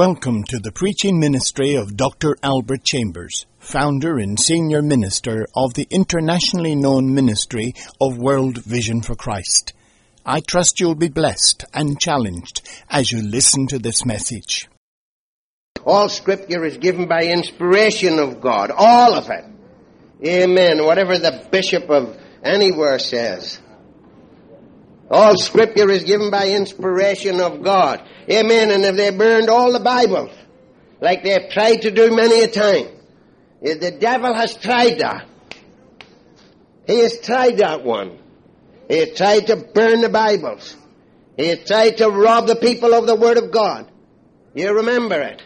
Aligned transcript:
Welcome 0.00 0.44
to 0.44 0.58
the 0.58 0.72
preaching 0.72 1.20
ministry 1.20 1.74
of 1.74 1.94
Dr. 1.94 2.34
Albert 2.42 2.84
Chambers, 2.84 3.44
founder 3.58 4.16
and 4.16 4.40
senior 4.40 4.80
minister 4.80 5.46
of 5.54 5.74
the 5.74 5.86
internationally 5.90 6.74
known 6.74 7.14
ministry 7.14 7.74
of 8.00 8.16
World 8.16 8.64
Vision 8.64 9.02
for 9.02 9.14
Christ. 9.14 9.74
I 10.24 10.40
trust 10.40 10.80
you'll 10.80 10.94
be 10.94 11.10
blessed 11.10 11.66
and 11.74 12.00
challenged 12.00 12.66
as 12.88 13.12
you 13.12 13.20
listen 13.22 13.66
to 13.66 13.78
this 13.78 14.06
message. 14.06 14.70
All 15.84 16.08
scripture 16.08 16.64
is 16.64 16.78
given 16.78 17.06
by 17.06 17.24
inspiration 17.24 18.18
of 18.18 18.40
God. 18.40 18.70
All 18.74 19.14
of 19.14 19.28
it. 19.28 19.44
Amen. 20.26 20.82
Whatever 20.82 21.18
the 21.18 21.46
bishop 21.50 21.90
of 21.90 22.16
anywhere 22.42 22.98
says. 22.98 23.60
All 25.10 25.36
scripture 25.36 25.90
is 25.90 26.04
given 26.04 26.30
by 26.30 26.48
inspiration 26.48 27.40
of 27.40 27.62
God. 27.62 28.06
Amen. 28.30 28.70
And 28.70 28.84
if 28.84 28.96
they 28.96 29.10
burned 29.10 29.48
all 29.48 29.72
the 29.72 29.80
Bibles, 29.80 30.30
like 31.00 31.24
they've 31.24 31.50
tried 31.50 31.82
to 31.82 31.90
do 31.90 32.14
many 32.14 32.42
a 32.42 32.48
time, 32.48 32.86
if 33.60 33.80
the 33.80 33.90
devil 33.90 34.32
has 34.34 34.54
tried 34.56 35.00
that. 35.00 35.26
He 36.86 37.00
has 37.00 37.20
tried 37.20 37.58
that 37.58 37.84
one. 37.84 38.18
He 38.88 38.98
has 38.98 39.16
tried 39.16 39.46
to 39.48 39.56
burn 39.56 40.00
the 40.00 40.08
Bibles. 40.08 40.76
He 41.36 41.48
has 41.48 41.66
tried 41.66 41.98
to 41.98 42.08
rob 42.08 42.46
the 42.46 42.56
people 42.56 42.94
of 42.94 43.06
the 43.06 43.14
Word 43.16 43.36
of 43.36 43.50
God. 43.50 43.90
You 44.54 44.74
remember 44.74 45.20
it. 45.20 45.42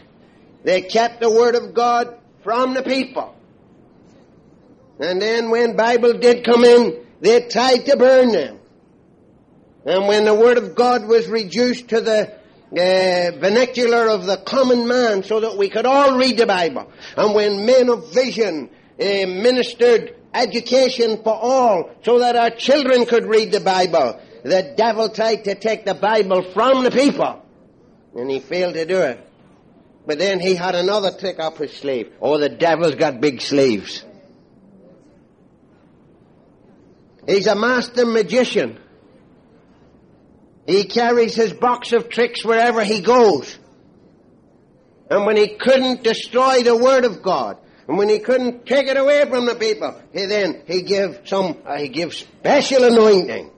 They 0.63 0.81
kept 0.81 1.21
the 1.21 1.29
Word 1.29 1.55
of 1.55 1.73
God 1.73 2.17
from 2.43 2.73
the 2.73 2.83
people. 2.83 3.35
And 4.99 5.21
then 5.21 5.49
when 5.49 5.75
Bible 5.75 6.13
did 6.13 6.43
come 6.43 6.63
in, 6.63 7.05
they 7.21 7.47
tried 7.47 7.85
to 7.85 7.97
burn 7.97 8.31
them. 8.31 8.59
And 9.85 10.07
when 10.07 10.25
the 10.25 10.33
Word 10.33 10.57
of 10.57 10.75
God 10.75 11.07
was 11.07 11.27
reduced 11.27 11.89
to 11.89 12.01
the 12.01 12.31
uh, 12.71 13.37
vernacular 13.39 14.09
of 14.09 14.25
the 14.25 14.37
common 14.37 14.87
man 14.87 15.23
so 15.23 15.39
that 15.39 15.57
we 15.57 15.69
could 15.69 15.85
all 15.85 16.17
read 16.17 16.37
the 16.37 16.47
Bible, 16.47 16.91
and 17.15 17.35
when 17.35 17.65
men 17.65 17.89
of 17.89 18.11
vision 18.11 18.69
uh, 18.99 19.03
ministered 19.03 20.15
education 20.33 21.21
for 21.23 21.33
all 21.33 21.91
so 22.03 22.19
that 22.19 22.35
our 22.35 22.49
children 22.49 23.05
could 23.05 23.25
read 23.25 23.51
the 23.51 23.59
Bible, 23.59 24.19
the 24.43 24.73
devil 24.75 25.09
tried 25.09 25.43
to 25.45 25.55
take 25.55 25.85
the 25.85 25.93
Bible 25.93 26.41
from 26.51 26.83
the 26.83 26.91
people. 26.91 27.41
And 28.15 28.29
he 28.29 28.39
failed 28.39 28.75
to 28.75 28.85
do 28.85 28.97
it. 28.97 29.19
But 30.05 30.19
then 30.19 30.39
he 30.39 30.55
had 30.55 30.75
another 30.75 31.11
trick 31.11 31.39
up 31.39 31.57
his 31.57 31.73
sleeve. 31.73 32.11
Oh, 32.21 32.37
the 32.37 32.49
devil's 32.49 32.95
got 32.95 33.19
big 33.19 33.41
sleeves. 33.41 34.03
He's 37.27 37.47
a 37.47 37.55
master 37.55 38.05
magician. 38.05 38.79
He 40.65 40.85
carries 40.85 41.35
his 41.35 41.53
box 41.53 41.93
of 41.93 42.09
tricks 42.09 42.43
wherever 42.43 42.83
he 42.83 43.01
goes. 43.01 43.57
And 45.09 45.25
when 45.25 45.37
he 45.37 45.55
couldn't 45.55 46.03
destroy 46.03 46.63
the 46.63 46.75
Word 46.75 47.05
of 47.05 47.21
God, 47.21 47.57
and 47.87 47.97
when 47.97 48.09
he 48.09 48.19
couldn't 48.19 48.65
take 48.65 48.87
it 48.87 48.97
away 48.97 49.25
from 49.29 49.45
the 49.45 49.55
people, 49.55 49.99
he 50.11 50.25
then, 50.25 50.63
he 50.65 50.81
gave 50.81 51.19
some, 51.25 51.57
uh, 51.65 51.77
he 51.77 51.89
gave 51.89 52.13
special 52.13 52.83
anointing 52.83 53.51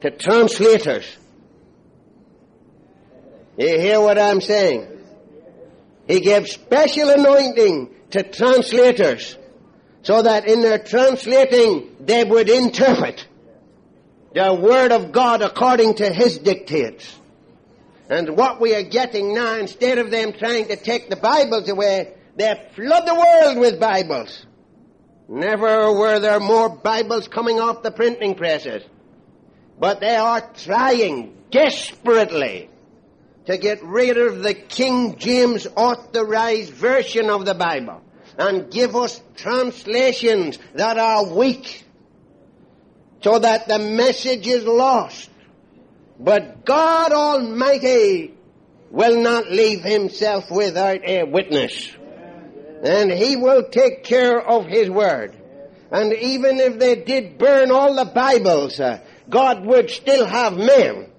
to 0.00 0.10
translators. 0.10 1.06
You 3.56 3.78
hear 3.78 4.00
what 4.00 4.18
I'm 4.18 4.40
saying? 4.40 4.88
He 6.08 6.20
gave 6.20 6.48
special 6.48 7.10
anointing 7.10 7.94
to 8.10 8.22
translators 8.24 9.36
so 10.02 10.22
that 10.22 10.46
in 10.46 10.60
their 10.60 10.78
translating 10.78 11.96
they 12.00 12.24
would 12.24 12.48
interpret 12.48 13.26
the 14.36 14.52
Word 14.52 14.92
of 14.92 15.12
God 15.12 15.40
according 15.40 15.94
to 15.94 16.12
His 16.12 16.38
dictates. 16.38 17.18
And 18.10 18.36
what 18.36 18.60
we 18.60 18.74
are 18.74 18.82
getting 18.82 19.34
now, 19.34 19.54
instead 19.54 19.96
of 19.98 20.10
them 20.10 20.34
trying 20.34 20.68
to 20.68 20.76
take 20.76 21.08
the 21.08 21.16
Bibles 21.16 21.68
away, 21.70 22.12
they 22.36 22.68
flood 22.74 23.06
the 23.06 23.14
world 23.14 23.58
with 23.58 23.80
Bibles. 23.80 24.44
Never 25.26 25.90
were 25.90 26.20
there 26.20 26.38
more 26.38 26.68
Bibles 26.68 27.28
coming 27.28 27.60
off 27.60 27.82
the 27.82 27.90
printing 27.90 28.34
presses. 28.34 28.82
But 29.80 30.00
they 30.00 30.16
are 30.16 30.52
trying 30.64 31.34
desperately 31.50 32.68
to 33.46 33.56
get 33.56 33.82
rid 33.82 34.18
of 34.18 34.42
the 34.42 34.54
King 34.54 35.16
James 35.18 35.66
authorized 35.74 36.74
version 36.74 37.30
of 37.30 37.46
the 37.46 37.54
Bible 37.54 38.02
and 38.38 38.70
give 38.70 38.94
us 38.94 39.18
translations 39.34 40.58
that 40.74 40.98
are 40.98 41.34
weak 41.34 41.85
so 43.22 43.38
that 43.38 43.68
the 43.68 43.78
message 43.78 44.46
is 44.46 44.64
lost. 44.64 45.30
But 46.18 46.64
God 46.64 47.12
Almighty 47.12 48.34
will 48.90 49.20
not 49.20 49.50
leave 49.50 49.82
himself 49.82 50.50
without 50.50 51.04
a 51.04 51.24
witness. 51.24 51.90
And 52.82 53.10
he 53.10 53.36
will 53.36 53.68
take 53.68 54.04
care 54.04 54.40
of 54.40 54.66
his 54.66 54.88
word. 54.88 55.36
And 55.90 56.12
even 56.12 56.58
if 56.58 56.78
they 56.78 56.96
did 56.96 57.38
burn 57.38 57.70
all 57.70 57.94
the 57.94 58.10
Bibles, 58.10 58.80
uh, 58.80 59.00
God 59.28 59.64
would 59.64 59.90
still 59.90 60.26
have 60.26 60.56
men 60.56 61.10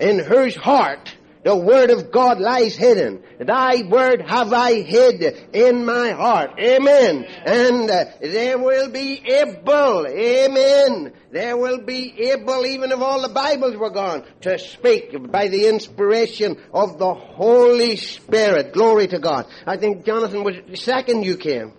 in 0.00 0.18
whose 0.18 0.56
heart 0.56 1.14
the 1.44 1.54
word 1.54 1.90
of 1.90 2.10
God 2.10 2.40
lies 2.40 2.74
hidden. 2.74 3.22
Thy 3.38 3.82
word 3.82 4.22
have 4.22 4.52
I 4.54 4.80
hid 4.80 5.22
in 5.52 5.84
my 5.84 6.10
heart. 6.12 6.58
Amen. 6.58 7.24
And 7.44 7.90
uh, 7.90 8.04
there 8.20 8.56
will 8.58 8.88
be 8.90 9.22
able, 9.26 10.06
amen. 10.06 11.12
There 11.30 11.56
will 11.58 11.82
be 11.82 12.30
able, 12.30 12.64
even 12.64 12.92
if 12.92 12.98
all 12.98 13.20
the 13.20 13.28
Bibles 13.28 13.76
were 13.76 13.90
gone, 13.90 14.24
to 14.40 14.58
speak 14.58 15.30
by 15.30 15.48
the 15.48 15.68
inspiration 15.68 16.56
of 16.72 16.98
the 16.98 17.12
Holy 17.12 17.96
Spirit. 17.96 18.72
Glory 18.72 19.06
to 19.08 19.18
God. 19.18 19.46
I 19.66 19.76
think 19.76 20.06
Jonathan 20.06 20.44
was 20.44 20.56
second 20.80 21.24
you 21.24 21.36
came. 21.36 21.74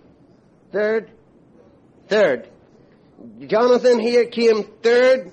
Third? 0.70 1.10
Third. 2.06 2.48
Jonathan 3.48 3.98
here 3.98 4.26
came 4.26 4.62
third 4.80 5.32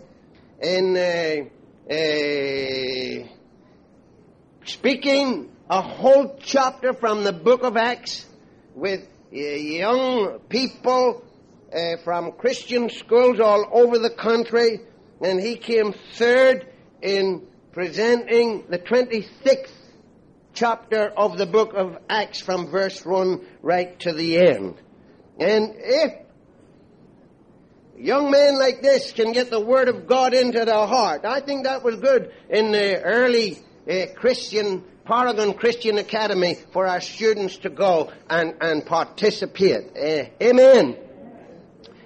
in 0.59 0.97
uh, 0.97 1.93
uh, 1.93 3.32
speaking 4.65 5.51
a 5.69 5.81
whole 5.81 6.37
chapter 6.41 6.93
from 6.93 7.23
the 7.23 7.33
book 7.33 7.63
of 7.63 7.77
Acts 7.77 8.25
with 8.75 9.01
uh, 9.33 9.37
young 9.37 10.39
people 10.49 11.23
uh, 11.73 11.97
from 12.03 12.33
Christian 12.33 12.89
schools 12.89 13.39
all 13.39 13.67
over 13.71 13.99
the 13.99 14.09
country, 14.09 14.79
and 15.21 15.39
he 15.39 15.55
came 15.55 15.93
third 16.13 16.67
in 17.01 17.45
presenting 17.71 18.65
the 18.69 18.79
26th 18.79 19.71
chapter 20.53 21.07
of 21.07 21.37
the 21.37 21.47
book 21.47 21.73
of 21.73 21.97
Acts 22.09 22.39
from 22.39 22.67
verse 22.67 23.03
1 23.03 23.41
right 23.61 23.99
to 24.01 24.13
the 24.13 24.37
end. 24.37 24.75
And 25.39 25.73
if 25.77 26.13
young 27.97 28.29
men 28.29 28.59
like 28.59 28.81
this 28.81 29.11
can 29.11 29.31
get 29.31 29.49
the 29.49 29.59
Word 29.59 29.89
of 29.89 30.05
God 30.07 30.33
into 30.33 30.63
their 30.63 30.85
heart, 30.85 31.25
I 31.25 31.41
think 31.41 31.63
that 31.63 31.83
was 31.83 31.95
good 31.95 32.31
in 32.49 32.71
the 32.71 33.01
early 33.01 33.57
a 33.87 34.07
Christian, 34.07 34.83
Paragon 35.05 35.53
Christian 35.53 35.97
Academy 35.97 36.57
for 36.71 36.87
our 36.87 37.01
students 37.01 37.57
to 37.57 37.69
go 37.69 38.11
and, 38.29 38.55
and 38.61 38.85
participate. 38.85 39.95
Uh, 39.95 40.25
amen. 40.41 40.97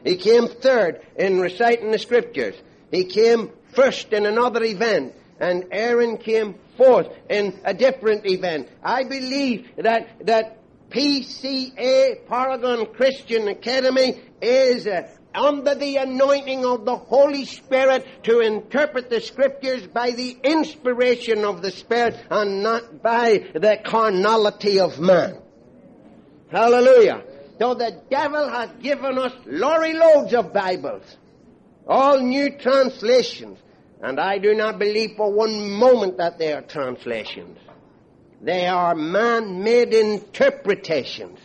He 0.04 0.18
came 0.18 0.48
third 0.48 1.02
in 1.16 1.40
reciting 1.40 1.92
the 1.92 2.00
scriptures. 2.00 2.56
He 2.92 3.06
came 3.06 3.52
first 3.74 4.14
in 4.14 4.26
another 4.26 4.64
event. 4.64 5.14
And 5.40 5.66
Aaron 5.72 6.18
came 6.18 6.56
fourth 6.78 7.08
in 7.30 7.60
a 7.64 7.74
different 7.74 8.26
event. 8.26 8.70
I 8.82 9.04
believe 9.04 9.70
that, 9.78 10.26
that 10.26 10.58
PCA, 10.90 12.26
Paragon 12.28 12.86
Christian 12.94 13.48
Academy, 13.48 14.22
is 14.42 14.88
uh, 14.88 15.08
under 15.34 15.76
the 15.76 15.98
anointing 15.98 16.66
of 16.66 16.86
the 16.86 16.96
Holy 16.96 17.46
Spirit 17.46 18.06
to 18.24 18.40
interpret 18.40 19.10
the 19.10 19.22
Scriptures 19.22 19.86
by 19.88 20.12
the 20.12 20.38
inspiration 20.44 21.44
of 21.44 21.62
the 21.62 21.72
Spirit 21.72 22.18
and 22.30 22.64
not 22.64 23.04
by 23.04 23.46
the 23.54 23.78
carnality 23.84 24.80
of 24.80 25.00
man. 25.00 25.40
Hallelujah. 26.50 27.24
So 27.60 27.74
the 27.74 28.02
devil 28.10 28.50
has 28.50 28.70
given 28.82 29.18
us 29.18 29.34
lorry 29.46 29.94
loads 29.94 30.34
of 30.34 30.54
Bibles, 30.54 31.04
all 31.88 32.20
new 32.20 32.58
translations, 32.58 33.58
and 34.02 34.20
I 34.20 34.38
do 34.38 34.54
not 34.54 34.80
believe 34.80 35.18
for 35.18 35.32
one 35.32 35.72
moment 35.72 36.18
that 36.18 36.38
they 36.38 36.54
are 36.54 36.62
translations. 36.62 37.58
They 38.42 38.68
are 38.68 38.96
man-made 38.96 39.94
interpretations. 39.94 41.40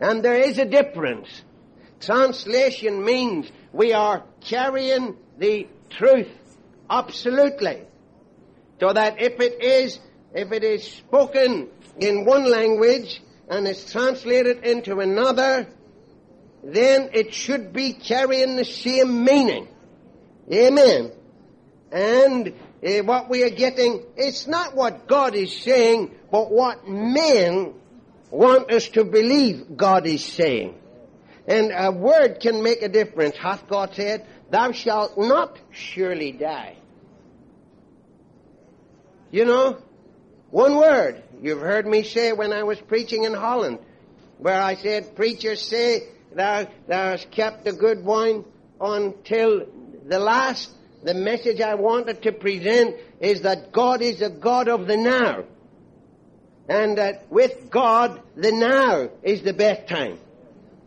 And 0.00 0.24
there 0.24 0.40
is 0.40 0.58
a 0.58 0.64
difference. 0.64 1.28
Translation 2.00 3.04
means 3.04 3.50
we 3.72 3.92
are 3.92 4.24
carrying 4.40 5.16
the 5.38 5.68
truth 5.90 6.28
absolutely. 6.92 7.82
So 8.80 8.92
that 8.92 9.20
if 9.20 9.40
it 9.40 9.62
is, 9.62 9.98
if 10.34 10.52
it 10.52 10.64
is 10.64 10.84
spoken 10.84 11.68
in 11.98 12.24
one 12.24 12.50
language 12.50 13.22
and 13.48 13.66
is 13.66 13.90
translated 13.90 14.64
into 14.64 14.98
another, 14.98 15.68
then 16.62 17.10
it 17.12 17.34
should 17.34 17.72
be 17.72 17.92
carrying 17.92 18.56
the 18.56 18.64
same 18.64 19.24
meaning. 19.24 19.68
Amen. 20.52 21.12
And 21.90 22.54
uh, 22.84 23.02
what 23.04 23.28
we 23.28 23.44
are 23.44 23.50
getting, 23.50 24.04
it's 24.16 24.46
not 24.46 24.74
what 24.74 25.06
God 25.06 25.34
is 25.34 25.56
saying, 25.56 26.10
but 26.30 26.50
what 26.50 26.88
men 26.88 27.74
want 28.30 28.72
us 28.72 28.88
to 28.90 29.04
believe 29.04 29.76
God 29.76 30.06
is 30.06 30.24
saying. 30.24 30.74
And 31.46 31.72
a 31.74 31.92
word 31.92 32.40
can 32.40 32.62
make 32.62 32.82
a 32.82 32.88
difference. 32.88 33.36
Hath 33.36 33.68
God 33.68 33.94
said, 33.94 34.26
Thou 34.50 34.72
shalt 34.72 35.16
not 35.16 35.58
surely 35.70 36.32
die. 36.32 36.76
You 39.30 39.44
know, 39.44 39.78
one 40.50 40.76
word. 40.76 41.22
You've 41.40 41.60
heard 41.60 41.86
me 41.86 42.02
say 42.02 42.32
when 42.32 42.52
I 42.52 42.62
was 42.62 42.80
preaching 42.80 43.24
in 43.24 43.34
Holland, 43.34 43.78
where 44.38 44.60
I 44.60 44.76
said, 44.76 45.16
Preachers 45.16 45.62
say, 45.62 46.08
Thou, 46.34 46.66
thou 46.86 47.10
hast 47.10 47.30
kept 47.30 47.64
the 47.64 47.72
good 47.72 48.04
wine 48.04 48.44
until 48.80 49.66
the 50.04 50.18
last. 50.18 50.70
The 51.02 51.14
message 51.14 51.60
I 51.60 51.74
wanted 51.74 52.22
to 52.22 52.32
present 52.32 52.96
is 53.20 53.42
that 53.42 53.72
God 53.72 54.02
is 54.02 54.22
a 54.22 54.30
God 54.30 54.68
of 54.68 54.86
the 54.86 54.96
now. 54.96 55.44
And 56.68 56.98
that 56.98 57.30
with 57.30 57.70
God, 57.70 58.22
the 58.36 58.52
now 58.52 59.10
is 59.22 59.42
the 59.42 59.52
best 59.52 59.88
time. 59.88 60.18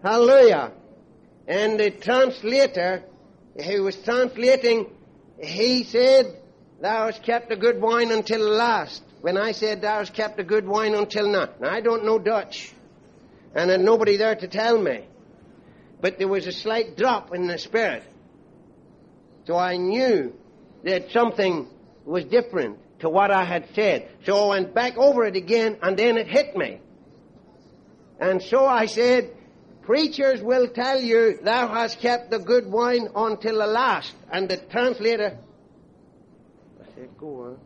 Hallelujah. 0.02 0.72
And 1.48 1.80
the 1.80 1.92
translator 1.92 3.04
who 3.64 3.84
was 3.84 3.96
translating, 3.98 4.88
he 5.42 5.84
said, 5.84 6.40
Thou 6.82 7.08
hast 7.08 7.24
kept 7.24 7.52
a 7.52 7.56
good 7.56 7.82
wine 7.82 8.12
until 8.12 8.42
last. 8.42 9.04
When 9.22 9.38
I 9.38 9.54
said 9.54 9.82
thou 9.82 10.00
hast 10.00 10.14
kept 10.14 10.40
a 10.40 10.44
good 10.44 10.68
wine 10.68 10.94
until 10.94 11.28
now. 11.28 11.50
Now 11.60 11.72
I 11.72 11.82
don't 11.82 12.06
know 12.06 12.20
Dutch. 12.20 12.72
And 13.56 13.70
had 13.70 13.82
nobody 13.82 14.18
there 14.18 14.36
to 14.36 14.48
tell 14.48 14.78
me. 14.80 15.06
But 16.00 16.20
there 16.20 16.28
was 16.28 16.46
a 16.46 16.52
slight 16.52 16.96
drop 16.96 17.34
in 17.34 17.48
the 17.48 17.58
spirit. 17.58 18.04
So 19.46 19.58
I 19.58 19.78
knew 19.78 20.34
that 20.84 21.12
something 21.12 21.68
was 22.04 22.26
different 22.26 22.80
to 23.00 23.10
what 23.10 23.32
I 23.32 23.44
had 23.44 23.68
said. 23.76 24.10
So 24.26 24.38
I 24.38 24.60
went 24.60 24.74
back 24.74 24.98
over 24.98 25.26
it 25.26 25.36
again 25.36 25.78
and 25.82 25.98
then 25.98 26.18
it 26.18 26.28
hit 26.28 26.56
me. 26.56 26.80
And 28.20 28.42
so 28.42 28.66
I 28.66 28.86
said, 28.86 29.32
Preachers 29.86 30.42
will 30.42 30.68
tell 30.70 31.00
you, 31.00 31.38
thou 31.44 31.68
hast 31.68 32.00
kept 32.00 32.32
the 32.32 32.40
good 32.40 32.66
wine 32.66 33.08
until 33.16 33.60
the 33.60 33.68
last. 33.68 34.16
And 34.32 34.50
the 34.50 34.58
translator, 34.58 35.38
I 36.82 36.96
said, 36.96 37.10
go 37.20 37.42
on. 37.42 37.60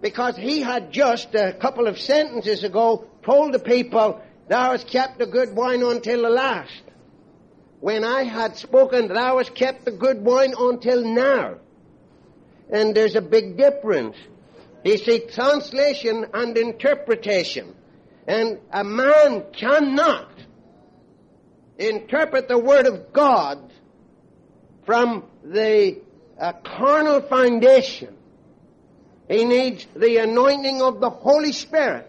Because 0.00 0.36
he 0.36 0.60
had 0.60 0.92
just 0.92 1.34
a 1.34 1.52
couple 1.52 1.88
of 1.88 1.98
sentences 1.98 2.62
ago 2.62 3.06
told 3.24 3.54
the 3.54 3.58
people, 3.58 4.20
thou 4.48 4.70
hast 4.70 4.86
kept 4.86 5.18
the 5.18 5.26
good 5.26 5.54
wine 5.54 5.82
until 5.82 6.22
the 6.22 6.30
last. 6.30 6.82
When 7.82 8.04
I 8.04 8.22
had 8.22 8.56
spoken, 8.56 9.08
thou 9.08 9.38
hast 9.38 9.56
kept 9.56 9.84
the 9.84 9.90
good 9.90 10.24
wine 10.24 10.54
until 10.56 11.04
now. 11.04 11.56
And 12.70 12.94
there's 12.94 13.16
a 13.16 13.20
big 13.20 13.56
difference. 13.56 14.16
You 14.84 14.98
see, 14.98 15.18
translation 15.26 16.26
and 16.32 16.56
interpretation. 16.56 17.74
And 18.28 18.60
a 18.70 18.84
man 18.84 19.46
cannot 19.52 20.30
interpret 21.76 22.46
the 22.46 22.56
Word 22.56 22.86
of 22.86 23.12
God 23.12 23.72
from 24.86 25.24
the 25.42 26.00
uh, 26.38 26.52
carnal 26.52 27.20
foundation. 27.22 28.16
He 29.28 29.44
needs 29.44 29.88
the 29.96 30.18
anointing 30.18 30.80
of 30.82 31.00
the 31.00 31.10
Holy 31.10 31.50
Spirit. 31.50 32.08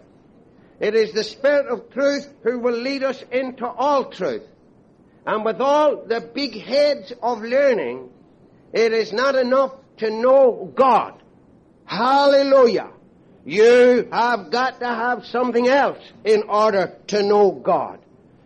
It 0.79 0.93
is 0.93 1.13
the 1.13 1.23
Spirit 1.23 1.65
of 1.65 1.89
truth 1.89 2.31
who 2.43 2.59
will 2.59 2.77
lead 2.77 3.01
us 3.01 3.23
into 3.31 3.65
all 3.65 4.11
truth. 4.11 4.43
And 5.25 5.45
with 5.45 5.61
all 5.61 6.05
the 6.05 6.21
big 6.21 6.59
heads 6.59 7.13
of 7.21 7.41
learning, 7.41 8.09
it 8.73 8.91
is 8.91 9.13
not 9.13 9.35
enough 9.35 9.71
to 9.97 10.09
know 10.09 10.71
God. 10.75 11.21
Hallelujah. 11.85 12.89
You 13.45 14.07
have 14.11 14.51
got 14.51 14.79
to 14.79 14.87
have 14.87 15.25
something 15.25 15.67
else 15.67 15.99
in 16.23 16.43
order 16.43 16.97
to 17.07 17.23
know 17.23 17.51
God. 17.51 17.99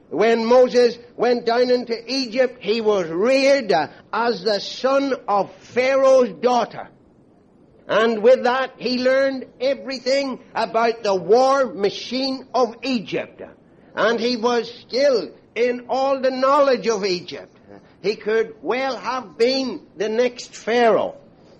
When 0.10 0.46
Moses 0.46 0.98
went 1.16 1.46
down 1.46 1.70
into 1.70 1.96
Egypt, 2.08 2.58
he 2.62 2.82
was 2.82 3.08
reared 3.08 3.72
as 4.14 4.44
the 4.44 4.60
son 4.60 5.14
of 5.28 5.54
Pharaoh's 5.60 6.32
daughter. 6.42 6.90
And 7.88 8.22
with 8.22 8.44
that, 8.44 8.74
he 8.78 9.00
learned 9.00 9.46
everything 9.62 10.40
about 10.54 11.04
the 11.04 11.16
war 11.16 11.74
machine 11.74 12.48
of 12.54 12.76
Egypt. 12.84 13.42
And 13.96 14.20
he 14.20 14.38
was 14.38 14.72
skilled 14.82 15.32
in 15.58 15.88
all 15.90 16.22
the 16.22 16.30
knowledge 16.30 16.88
of 16.88 17.04
Egypt. 17.04 17.52
He 18.02 18.16
could 18.16 18.56
well 18.62 18.96
have 18.96 19.38
been 19.38 19.88
the 19.98 20.08
next 20.08 20.56
Pharaoh. 20.56 21.16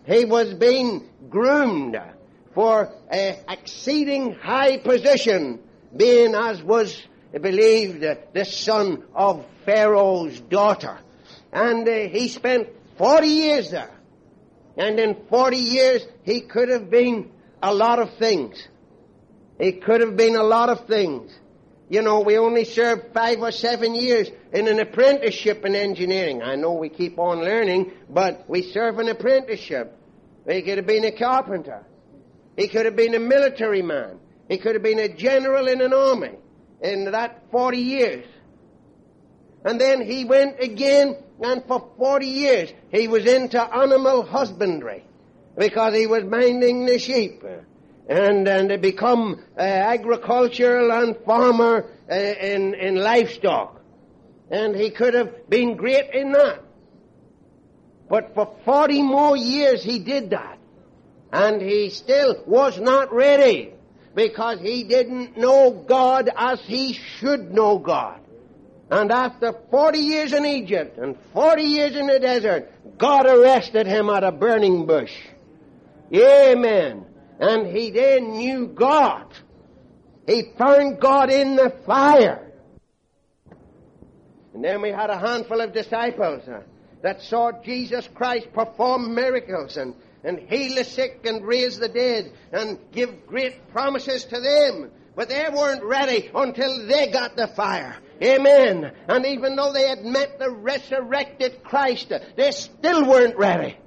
He 0.06 0.24
was 0.24 0.54
being 0.54 1.10
groomed 1.30 2.00
for 2.54 2.94
an 3.10 3.38
exceeding 3.50 4.34
high 4.34 4.78
position, 4.78 5.60
being 5.96 6.36
as 6.36 6.62
was 6.62 7.02
believed 7.34 8.02
the 8.34 8.46
son 8.46 9.04
of 9.16 9.46
Pharaoh's 9.66 10.40
daughter. 10.42 11.00
And 11.52 11.88
uh, 11.88 12.08
he 12.10 12.28
spent 12.28 12.70
40 12.98 13.28
years 13.28 13.72
there. 13.72 13.92
And 14.78 15.00
in 15.00 15.18
40 15.30 15.58
years, 15.58 16.06
he 16.24 16.42
could 16.42 16.70
have 16.70 16.90
been 16.90 17.32
a 17.64 17.74
lot 17.74 18.00
of 18.00 18.14
things. 18.18 18.68
He 19.60 19.74
could 19.74 20.02
have 20.02 20.16
been 20.16 20.36
a 20.36 20.44
lot 20.44 20.70
of 20.70 20.86
things. 20.88 21.32
You 21.90 22.02
know, 22.02 22.20
we 22.20 22.38
only 22.38 22.66
serve 22.66 23.14
five 23.14 23.40
or 23.40 23.52
seven 23.52 23.96
years 23.96 24.30
in 24.52 24.68
an 24.68 24.80
apprenticeship 24.80 25.66
in 25.66 25.74
engineering. 25.74 26.42
I 26.44 26.56
know 26.56 26.74
we 26.74 26.90
keep 26.90 27.18
on 27.18 27.40
learning, 27.40 27.94
but 28.10 28.50
we 28.50 28.62
serve 28.62 29.00
an 29.00 29.08
apprenticeship. 29.08 29.98
He 30.48 30.62
could 30.64 30.78
have 30.78 30.88
been 30.88 31.06
a 31.06 31.12
carpenter. 31.12 31.86
He 32.58 32.68
could 32.68 32.86
have 32.86 32.96
been 32.96 33.16
a 33.16 33.20
military 33.20 33.82
man. 33.82 34.20
He 34.50 34.58
could 34.58 34.76
have 34.76 34.84
been 34.84 35.00
a 35.00 35.08
general 35.08 35.68
in 35.68 35.82
an 35.82 35.94
army 35.94 36.36
in 36.82 37.12
that 37.12 37.44
40 37.52 37.78
years. 37.78 38.26
And 39.64 39.80
then 39.80 40.02
he 40.02 40.26
went 40.26 40.60
again, 40.60 41.16
and 41.42 41.64
for 41.66 41.92
40 41.98 42.26
years 42.26 42.74
he 42.92 43.08
was 43.08 43.26
into 43.26 43.62
animal 43.62 44.24
husbandry 44.24 45.04
because 45.58 45.94
he 45.94 46.08
was 46.08 46.24
minding 46.24 46.86
the 46.86 47.00
sheep. 47.00 47.44
And, 48.10 48.48
and 48.48 48.70
to 48.70 48.78
become 48.78 49.44
uh, 49.58 49.62
agricultural 49.62 50.92
and 50.92 51.18
farmer 51.26 51.86
uh, 52.10 52.16
in, 52.16 52.74
in 52.74 52.96
livestock. 52.96 53.82
And 54.50 54.76
he 54.76 54.92
could 54.92 55.14
have 55.14 55.50
been 55.50 55.76
great 55.76 56.14
in 56.14 56.32
that. 56.32 56.64
But 58.10 58.34
for 58.34 58.56
40 58.64 59.02
more 59.02 59.36
years 59.36 59.84
he 59.84 60.00
did 60.00 60.30
that. 60.30 60.58
And 61.34 61.62
he 61.62 61.90
still 61.90 62.42
was 62.46 62.80
not 62.80 63.14
ready 63.14 63.74
because 64.16 64.60
he 64.62 64.86
didn't 64.86 65.38
know 65.38 65.72
God 65.72 66.30
as 66.36 66.62
he 66.62 66.94
should 66.94 67.54
know 67.54 67.78
God. 67.78 68.22
And 68.90 69.12
after 69.12 69.54
40 69.70 70.00
years 70.00 70.34
in 70.34 70.46
Egypt 70.46 70.98
and 70.98 71.18
40 71.34 71.62
years 71.62 71.96
in 71.96 72.08
the 72.08 72.20
desert, 72.20 72.72
God 72.98 73.26
arrested 73.26 73.86
him 73.86 74.10
at 74.10 74.24
a 74.24 74.32
burning 74.32 74.86
bush. 74.86 75.14
Amen. 76.14 77.06
And 77.40 77.68
he 77.68 77.92
then 77.92 78.32
knew 78.32 78.68
God. 78.68 79.26
He 80.26 80.52
found 80.58 81.00
God 81.00 81.30
in 81.30 81.56
the 81.56 81.70
fire. 81.86 82.52
And 84.54 84.64
then 84.64 84.82
we 84.82 84.90
had 84.90 85.10
a 85.10 85.20
handful 85.20 85.62
of 85.62 85.74
disciples 85.74 86.48
uh, 86.48 86.62
that 87.04 87.22
saw 87.22 87.52
Jesus 87.64 88.08
Christ 88.16 88.52
perform 88.54 89.14
miracles 89.14 89.78
and 89.78 89.94
and 90.24 90.40
heal 90.40 90.76
the 90.76 90.84
sick 90.84 91.22
and 91.26 91.46
raise 91.46 91.80
the 91.80 91.88
dead 91.88 92.32
and 92.52 92.78
give 92.92 93.28
great 93.28 93.70
promises 93.70 94.26
to 94.26 94.40
them. 94.40 94.92
But 95.16 95.30
they 95.30 95.46
weren't 95.52 95.84
ready 95.84 96.30
until 96.34 96.86
they 96.86 97.12
got 97.12 97.36
the 97.36 97.48
fire. 97.48 97.96
Amen. 98.22 98.92
And 99.08 99.26
even 99.26 99.56
though 99.56 99.72
they 99.72 99.88
had 99.88 100.04
met 100.04 100.38
the 100.38 100.52
resurrected 100.52 101.64
Christ, 101.64 102.12
they 102.36 102.52
still 102.52 103.08
weren't 103.08 103.38
ready. 103.38 103.78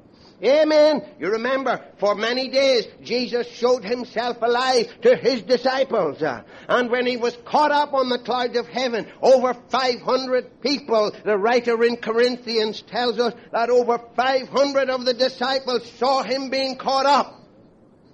Amen. 0.42 1.04
You 1.18 1.32
remember, 1.32 1.85
for 1.99 2.14
many 2.14 2.49
days, 2.49 2.87
Jesus 3.02 3.47
showed 3.47 3.85
himself 3.85 4.38
alive 4.40 4.88
to 5.02 5.14
his 5.14 5.42
disciples. 5.42 6.23
Uh, 6.23 6.42
and 6.66 6.90
when 6.90 7.06
he 7.06 7.18
was 7.18 7.37
caught 7.44 7.70
up 7.70 7.92
on 7.92 8.09
the 8.09 8.18
clouds 8.18 8.56
of 8.56 8.66
heaven, 8.66 9.06
over 9.20 9.52
500 9.52 10.62
people, 10.62 11.12
the 11.25 11.37
writer 11.37 11.85
in 11.85 11.97
Corinthians 11.97 12.80
tells 12.80 13.18
us 13.18 13.35
that 13.52 13.68
over 13.68 13.99
500 14.16 14.88
of 14.88 15.04
the 15.04 15.12
disciples 15.12 15.90
saw 15.92 16.23
him 16.23 16.49
being 16.49 16.76
caught 16.76 17.06
up. 17.06 17.38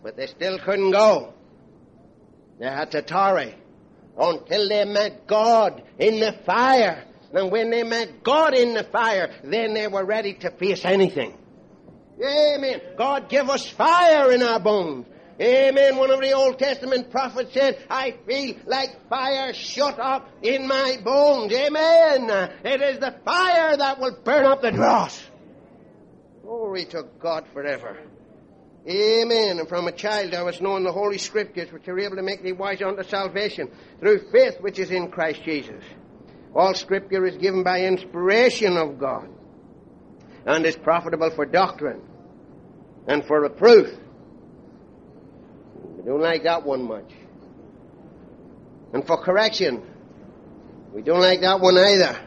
But 0.03 0.17
they 0.17 0.27
still 0.27 0.59
couldn't 0.59 0.91
go. 0.91 1.33
They 2.59 2.67
had 2.67 2.91
to 2.93 3.03
tarry 3.03 3.55
until 4.19 4.69
they 4.69 4.85
met 4.85 5.29
God 5.29 5.83
in 5.99 6.19
the 6.19 6.33
fire. 6.45 7.05
And 7.33 7.53
when 7.53 7.71
they 7.71 7.85
met 7.85 8.25
God 8.25 8.55
in 8.55 8.75
the 8.75 8.85
fire, 8.85 9.31
then 9.45 9.75
they 9.75 9.87
were 9.87 10.05
ready 10.05 10.35
to 10.35 10.51
face 10.51 10.85
anything. 10.85 11.37
Amen. 12.23 12.81
God 12.97 13.29
give 13.29 13.51
us 13.51 13.69
fire 13.69 14.33
in 14.33 14.43
our 14.43 14.61
bones. 14.61 15.07
Amen. 15.41 15.97
One 15.97 16.11
of 16.11 16.21
the 16.21 16.33
Old 16.33 16.59
Testament 16.59 17.11
prophets 17.11 17.53
said, 17.53 17.79
I 17.91 18.13
feel 18.27 18.57
like 18.65 19.09
fire 19.11 19.53
shut 19.53 19.99
up 19.99 20.31
in 20.43 20.67
my 20.67 20.99
bones. 21.05 21.53
Amen. 21.53 22.31
It 22.65 22.81
is 22.81 22.99
the 22.99 23.15
fire 23.25 23.77
that 23.77 23.99
will 24.01 24.17
burn 24.25 24.47
up 24.47 24.63
the 24.63 24.71
dross. 24.71 25.23
Glory 26.43 26.87
to 26.87 27.05
God 27.19 27.47
forever. 27.53 27.99
Amen. 28.89 29.59
And 29.59 29.69
from 29.69 29.89
a 29.89 29.93
child 29.93 30.33
I 30.33 30.43
was 30.43 30.61
known 30.61 30.85
the 30.85 30.93
Holy 30.93 31.19
Scriptures, 31.19 31.71
which 31.71 31.87
are 31.89 31.99
able 31.99 32.17
to 32.17 32.23
make 32.23 32.43
thee 32.43 32.53
wise 32.53 32.81
unto 32.81 33.03
salvation 33.03 33.71
through 34.01 34.31
faith 34.31 34.57
which 34.61 34.79
is 34.79 34.91
in 34.91 35.11
Christ 35.11 35.43
Jesus. 35.45 35.85
All 36.55 36.73
Scripture 36.73 37.27
is 37.27 37.37
given 37.37 37.63
by 37.63 37.83
inspiration 37.83 38.79
of 38.79 38.99
God 38.99 39.29
and 40.47 40.65
is 40.65 40.77
profitable 40.77 41.31
for 41.31 41.45
doctrine 41.45 42.01
and 43.09 43.25
for 43.27 43.41
reproof. 43.41 43.93
We 45.97 46.05
don't 46.05 46.21
like 46.21 46.45
that 46.45 46.65
one 46.65 46.85
much. 46.85 47.11
And 48.93 49.05
for 49.07 49.23
correction. 49.23 49.83
We 50.95 51.03
don't 51.03 51.21
like 51.21 51.41
that 51.41 51.61
one 51.61 51.77
either. 51.77 52.19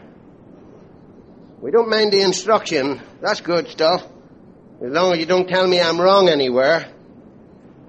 We 1.62 1.72
don't 1.72 1.90
mind 1.90 2.12
the 2.12 2.22
instruction. 2.22 3.02
That's 3.22 3.42
good 3.42 3.70
stuff. 3.70 4.04
As 4.86 4.92
long 4.92 5.14
as 5.14 5.20
you 5.20 5.26
don't 5.26 5.48
tell 5.48 5.66
me 5.66 5.82
I'm 5.82 6.00
wrong 6.00 6.30
anywhere. 6.30 6.94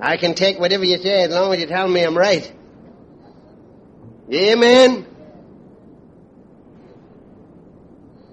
I 0.01 0.17
can 0.17 0.35
take 0.35 0.59
whatever 0.59 0.85
you 0.85 0.99
say 0.99 1.25
as 1.25 1.31
long 1.31 1.53
as 1.53 1.61
you 1.61 1.67
tell 1.67 1.87
me 1.87 2.03
I'm 2.03 2.17
right. 2.17 2.51
Amen. 4.33 5.07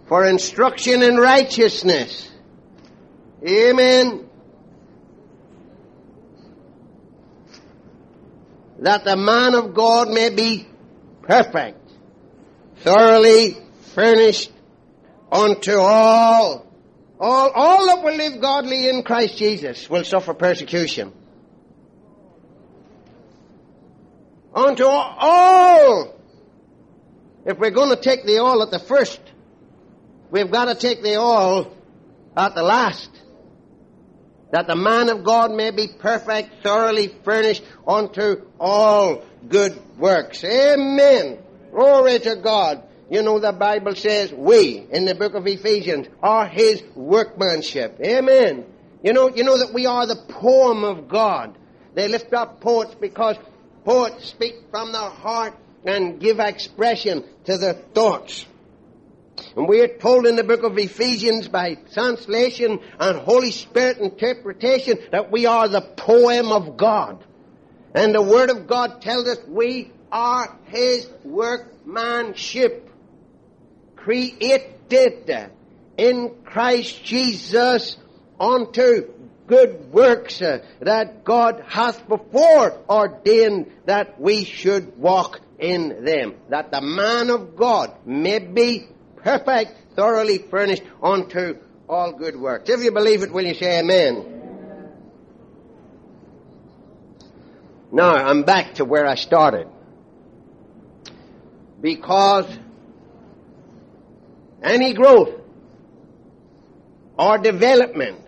For 0.07 0.25
instruction 0.25 1.03
in 1.03 1.17
righteousness. 1.17 2.29
Amen. 3.47 4.29
That 8.79 9.03
the 9.03 9.17
man 9.17 9.55
of 9.55 9.73
God 9.73 10.09
may 10.09 10.29
be 10.29 10.67
perfect, 11.23 11.79
thoroughly 12.77 13.57
furnished 13.93 14.51
unto 15.31 15.75
all 15.75 16.67
all, 17.19 17.51
all 17.53 17.85
that 17.87 18.03
will 18.03 18.15
live 18.15 18.39
godly 18.39 18.89
in 18.89 19.03
Christ 19.03 19.37
Jesus 19.37 19.89
will 19.89 20.03
suffer 20.03 20.33
persecution. 20.33 21.13
Unto 24.53 24.85
all. 24.85 26.15
If 27.45 27.57
we're 27.57 27.71
going 27.71 27.89
to 27.89 28.01
take 28.01 28.25
the 28.25 28.39
all 28.39 28.61
at 28.61 28.71
the 28.71 28.79
first, 28.79 29.19
we've 30.31 30.51
got 30.51 30.65
to 30.65 30.75
take 30.75 31.03
the 31.03 31.15
all 31.15 31.73
at 32.35 32.55
the 32.55 32.63
last. 32.63 33.09
That 34.51 34.67
the 34.67 34.75
man 34.75 35.09
of 35.09 35.25
God 35.25 35.51
may 35.51 35.71
be 35.71 35.87
perfect, 35.99 36.63
thoroughly 36.63 37.13
furnished 37.25 37.63
unto 37.85 38.45
all 38.59 39.25
good 39.47 39.77
works. 39.97 40.43
Amen. 40.43 41.39
Glory 41.71 42.19
to 42.19 42.37
God. 42.37 42.83
You 43.09 43.23
know 43.23 43.39
the 43.39 43.53
Bible 43.53 43.95
says 43.95 44.31
we 44.33 44.85
in 44.89 45.05
the 45.05 45.15
book 45.15 45.33
of 45.33 45.47
Ephesians 45.47 46.07
are 46.21 46.47
his 46.47 46.83
workmanship. 46.95 47.99
Amen. 48.01 48.65
You 49.03 49.13
know, 49.13 49.29
you 49.29 49.43
know 49.43 49.57
that 49.59 49.73
we 49.73 49.85
are 49.85 50.05
the 50.05 50.15
poem 50.15 50.83
of 50.83 51.07
God. 51.07 51.57
They 51.93 52.07
lift 52.07 52.33
up 52.33 52.59
poets 52.61 52.95
because 52.95 53.37
poets 53.85 54.25
speak 54.25 54.55
from 54.71 54.91
their 54.91 55.09
heart 55.09 55.55
and 55.85 56.19
give 56.19 56.39
expression 56.39 57.23
to 57.45 57.57
their 57.57 57.73
thoughts. 57.73 58.45
And 59.57 59.67
we 59.67 59.81
are 59.81 59.87
told 59.87 60.27
in 60.27 60.35
the 60.35 60.43
book 60.43 60.61
of 60.61 60.77
Ephesians 60.77 61.47
by 61.47 61.73
translation 61.91 62.79
and 62.99 63.17
Holy 63.17 63.49
Spirit 63.49 63.97
interpretation 63.97 64.99
that 65.11 65.31
we 65.31 65.47
are 65.47 65.67
the 65.67 65.81
poem 65.81 66.51
of 66.51 66.77
God. 66.77 67.23
And 67.95 68.13
the 68.13 68.21
Word 68.21 68.51
of 68.51 68.67
God 68.67 69.01
tells 69.01 69.27
us 69.27 69.39
we 69.47 69.91
are 70.11 70.55
His 70.65 71.09
workmanship 71.23 72.87
created 73.95 75.49
in 75.97 76.35
Christ 76.45 77.03
Jesus 77.03 77.97
unto 78.39 79.11
good 79.47 79.91
works 79.91 80.39
uh, 80.39 80.59
that 80.81 81.23
God 81.23 81.63
hath 81.67 82.07
before 82.07 82.77
ordained 82.87 83.71
that 83.85 84.21
we 84.21 84.43
should 84.43 84.99
walk 84.99 85.41
in 85.57 86.05
them. 86.05 86.35
That 86.49 86.69
the 86.69 86.81
man 86.81 87.31
of 87.31 87.55
God 87.55 87.95
may 88.05 88.37
be 88.37 88.89
perfect, 89.27 89.75
thoroughly 89.93 90.37
furnished 90.37 90.83
unto 91.03 91.57
all 91.89 92.13
good 92.13 92.39
works. 92.39 92.69
If 92.69 92.81
you 92.81 92.93
believe 92.93 93.23
it, 93.23 93.33
will 93.33 93.45
you 93.45 93.55
say 93.55 93.79
amen? 93.79 94.33
Now, 97.91 98.11
I'm 98.11 98.43
back 98.43 98.75
to 98.75 98.85
where 98.85 99.05
I 99.05 99.15
started. 99.15 99.67
Because 101.81 102.45
any 104.63 104.93
growth 104.93 105.41
or 107.19 107.37
development 107.37 108.21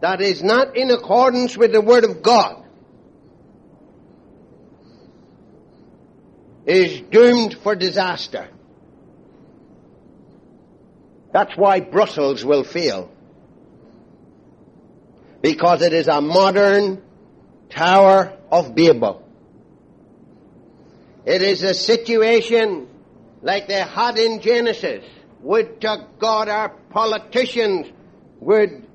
that 0.00 0.20
is 0.20 0.42
not 0.42 0.76
in 0.76 0.90
accordance 0.90 1.56
with 1.56 1.72
the 1.72 1.80
Word 1.80 2.04
of 2.04 2.22
God 2.22 2.62
is 6.66 7.00
doomed 7.00 7.54
for 7.62 7.74
disaster. 7.74 8.50
That's 11.36 11.54
why 11.54 11.80
Brussels 11.80 12.46
will 12.46 12.64
fail. 12.64 13.10
Because 15.42 15.82
it 15.82 15.92
is 15.92 16.08
a 16.08 16.22
modern 16.22 17.02
Tower 17.68 18.38
of 18.50 18.74
Babel. 18.74 19.22
It 21.26 21.42
is 21.42 21.62
a 21.62 21.74
situation 21.74 22.88
like 23.42 23.68
they 23.68 23.82
had 23.82 24.16
in 24.16 24.40
Genesis. 24.40 25.04
Would 25.42 25.82
to 25.82 26.06
God 26.18 26.48
our 26.48 26.70
politicians 26.88 27.88
would, 28.40 28.86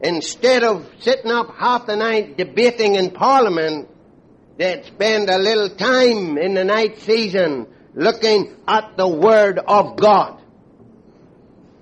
instead 0.00 0.64
of 0.64 0.90
sitting 0.98 1.30
up 1.30 1.54
half 1.54 1.86
the 1.86 1.94
night 1.94 2.36
debating 2.36 2.96
in 2.96 3.12
Parliament, 3.12 3.88
they'd 4.58 4.86
spend 4.86 5.30
a 5.30 5.38
little 5.38 5.68
time 5.68 6.36
in 6.36 6.54
the 6.54 6.64
night 6.64 6.98
season 7.02 7.68
looking 7.94 8.56
at 8.66 8.96
the 8.96 9.06
Word 9.06 9.60
of 9.60 9.96
God. 9.96 10.42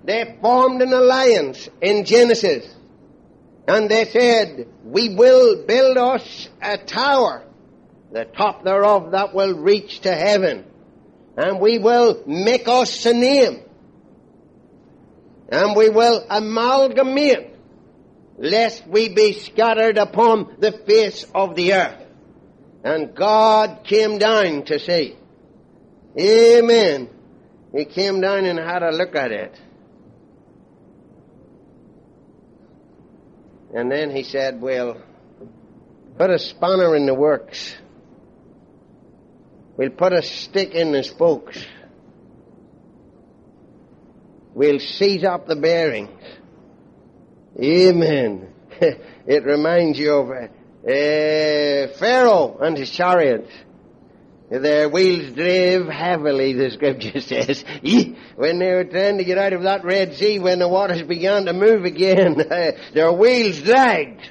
They 0.05 0.37
formed 0.41 0.83
an 0.83 0.93
alliance 0.93 1.69
in 1.81 2.05
Genesis. 2.05 2.67
And 3.67 3.91
they 3.91 4.05
said, 4.05 4.69
we 4.85 5.15
will 5.15 5.65
build 5.65 5.97
us 5.97 6.49
a 6.61 6.77
tower, 6.77 7.45
the 8.13 8.27
top 8.27 8.63
thereof 8.65 9.13
that 9.13 9.35
will 9.35 9.55
reach 9.55 10.01
to 10.01 10.15
heaven 10.15 10.67
and 11.37 11.61
we 11.61 11.79
will 11.79 12.23
make 12.27 12.69
us 12.69 13.05
a 13.07 13.13
name. 13.13 13.61
And 15.49 15.77
we 15.77 15.89
will 15.89 16.25
amalgamate, 16.31 17.51
lest 18.39 18.87
we 18.87 19.09
be 19.09 19.33
scattered 19.33 19.99
upon 19.99 20.57
the 20.59 20.73
face 20.73 21.27
of 21.35 21.55
the 21.55 21.75
earth. 21.75 22.01
And 22.85 23.15
God 23.15 23.85
came 23.85 24.19
down 24.19 24.65
to 24.65 24.79
see. 24.79 25.17
Amen. 26.19 27.09
He 27.75 27.85
came 27.85 28.21
down 28.21 28.45
and 28.45 28.59
had 28.59 28.83
a 28.83 28.93
look 28.93 29.17
at 29.17 29.33
it. 29.33 29.61
And 33.75 33.91
then 33.91 34.11
he 34.11 34.23
said, 34.23 34.61
well, 34.61 35.03
put 36.17 36.31
a 36.31 36.39
spanner 36.39 36.95
in 36.95 37.07
the 37.07 37.15
works. 37.15 37.75
We'll 39.77 39.91
put 39.91 40.13
a 40.13 40.23
stick 40.23 40.71
in 40.71 40.93
the 40.93 41.03
spokes. 41.03 41.59
We'll 44.55 44.79
seize 44.79 45.25
up 45.25 45.49
the 45.49 45.57
bearings. 45.57 46.23
Amen. 47.61 48.49
it 48.81 49.45
reminds 49.45 49.99
you 49.99 50.13
of 50.13 50.31
uh, 50.31 51.99
Pharaoh 51.99 52.59
and 52.61 52.79
his 52.79 52.91
chariots. 52.91 53.51
Their 54.51 54.89
wheels 54.91 55.35
drave 55.35 55.87
heavily, 55.87 56.53
the 56.53 56.71
scripture 56.71 57.21
says. 57.21 57.65
when 58.37 58.59
they 58.59 58.73
were 58.73 58.85
trying 58.85 59.19
to 59.19 59.25
get 59.25 59.39
out 59.39 59.53
of 59.55 59.63
that 59.63 59.85
Red 59.85 60.15
Sea, 60.15 60.39
when 60.39 60.59
the 60.59 60.69
waters 60.69 61.03
began 61.03 61.47
to 61.47 61.53
move 61.53 61.85
again, 61.85 62.37
their 62.95 63.13
wheels 63.13 63.61
dragged. 63.63 64.31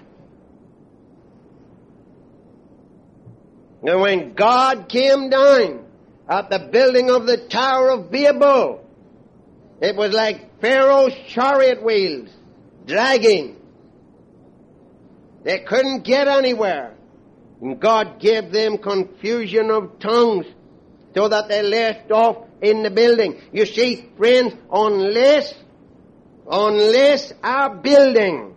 And 3.85 3.99
when 3.99 4.33
God 4.33 4.87
came 4.87 5.29
down 5.29 5.85
at 6.29 6.49
the 6.49 6.69
building 6.71 7.09
of 7.09 7.25
the 7.25 7.37
Tower 7.37 7.89
of 7.89 8.11
Babel, 8.11 8.87
it 9.81 9.95
was 9.95 10.13
like 10.13 10.61
Pharaoh's 10.61 11.13
chariot 11.27 11.83
wheels 11.83 12.29
dragging. 12.85 13.57
They 15.43 15.59
couldn't 15.59 16.03
get 16.05 16.29
anywhere. 16.29 16.95
And 17.63 17.79
God 17.79 18.19
gave 18.19 18.51
them 18.51 18.77
confusion 18.77 19.71
of 19.71 19.97
tongues 19.99 20.45
so 21.15 21.29
that 21.29 21.47
they 21.47 21.63
left 21.63 22.11
off 22.11 22.45
in 22.61 22.83
the 22.83 22.91
building. 22.91 23.39
You 23.53 23.65
see, 23.65 24.09
friends, 24.17 24.53
unless, 24.69 25.53
unless 26.45 27.31
our 27.41 27.73
building 27.77 28.53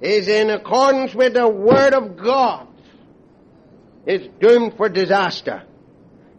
is 0.00 0.28
in 0.28 0.48
accordance 0.48 1.14
with 1.14 1.34
the 1.34 1.46
Word 1.46 1.92
of 1.92 2.16
God, 2.16 2.68
it's 4.06 4.26
doomed 4.40 4.78
for 4.78 4.88
disaster. 4.88 5.64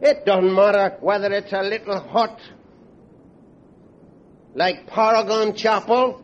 It 0.01 0.25
doesn't 0.25 0.55
matter 0.55 0.97
whether 0.99 1.31
it's 1.31 1.53
a 1.53 1.61
little 1.61 1.99
hut 1.99 2.39
like 4.55 4.87
Paragon 4.87 5.55
Chapel 5.55 6.23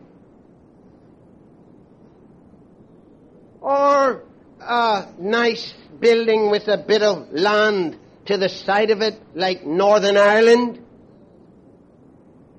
or 3.62 4.24
a 4.62 5.08
nice 5.20 5.74
building 6.00 6.50
with 6.50 6.68
a 6.68 6.78
bit 6.78 7.02
of 7.02 7.32
land 7.32 7.98
to 8.26 8.38
the 8.38 8.50
side 8.50 8.92
of 8.92 9.02
it, 9.02 9.16
like 9.36 9.66
Northern 9.66 10.18
Ireland, 10.18 10.84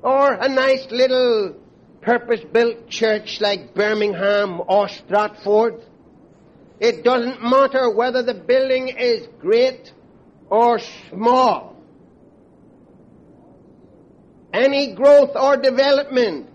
or 0.03 0.33
a 0.33 0.49
nice 0.49 0.87
little 0.91 1.57
purpose-built 2.01 2.89
church 2.89 3.41
like 3.41 3.75
Birmingham 3.75 4.63
or 4.67 4.89
Stratford. 4.89 5.83
It 6.81 7.05
doesn't 7.05 7.43
matter 7.43 7.91
whether 7.91 8.23
the 8.23 8.35
building 8.35 8.89
is 8.89 9.27
great 9.41 9.93
or 10.49 10.79
small. 11.11 11.77
Any 14.53 14.95
growth 14.95 15.33
or 15.35 15.57
development 15.57 16.49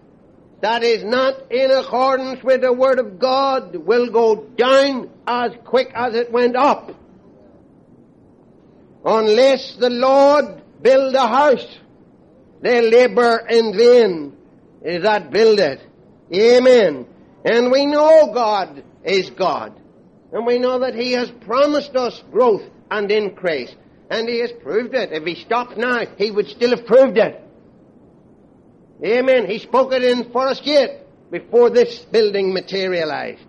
that 0.63 0.81
is 0.81 1.03
not 1.03 1.51
in 1.51 1.71
accordance 1.71 2.41
with 2.41 2.61
the 2.61 2.71
Word 2.71 2.97
of 2.97 3.19
God 3.19 3.75
will 3.75 4.09
go 4.09 4.45
down 4.55 5.09
as 5.27 5.51
quick 5.65 5.91
as 5.93 6.15
it 6.15 6.31
went 6.31 6.55
up. 6.55 6.89
Unless 9.03 9.75
the 9.75 9.89
Lord 9.89 10.61
build 10.81 11.15
a 11.15 11.27
house, 11.27 11.67
they 12.61 12.89
labor 12.89 13.45
in 13.49 13.77
vain 13.77 14.37
is 14.81 15.03
that 15.03 15.31
build 15.31 15.59
it. 15.59 15.81
Amen. 16.33 17.07
And 17.43 17.69
we 17.69 17.85
know 17.85 18.31
God 18.33 18.85
is 19.03 19.31
God. 19.31 19.77
And 20.31 20.45
we 20.45 20.59
know 20.59 20.79
that 20.79 20.95
He 20.95 21.11
has 21.11 21.29
promised 21.29 21.93
us 21.97 22.23
growth 22.31 22.63
and 22.89 23.11
increase. 23.11 23.75
And 24.09 24.29
He 24.29 24.39
has 24.39 24.53
proved 24.63 24.93
it. 24.93 25.11
If 25.11 25.25
He 25.25 25.35
stopped 25.35 25.75
now, 25.75 26.05
He 26.17 26.31
would 26.31 26.47
still 26.47 26.69
have 26.69 26.85
proved 26.85 27.17
it. 27.17 27.42
Amen. 29.03 29.47
He 29.47 29.59
spoke 29.59 29.93
it 29.93 30.03
in 30.03 30.31
Forest 30.31 30.63
Gate 30.63 30.99
before 31.31 31.69
this 31.69 31.99
building 31.99 32.53
materialized. 32.53 33.41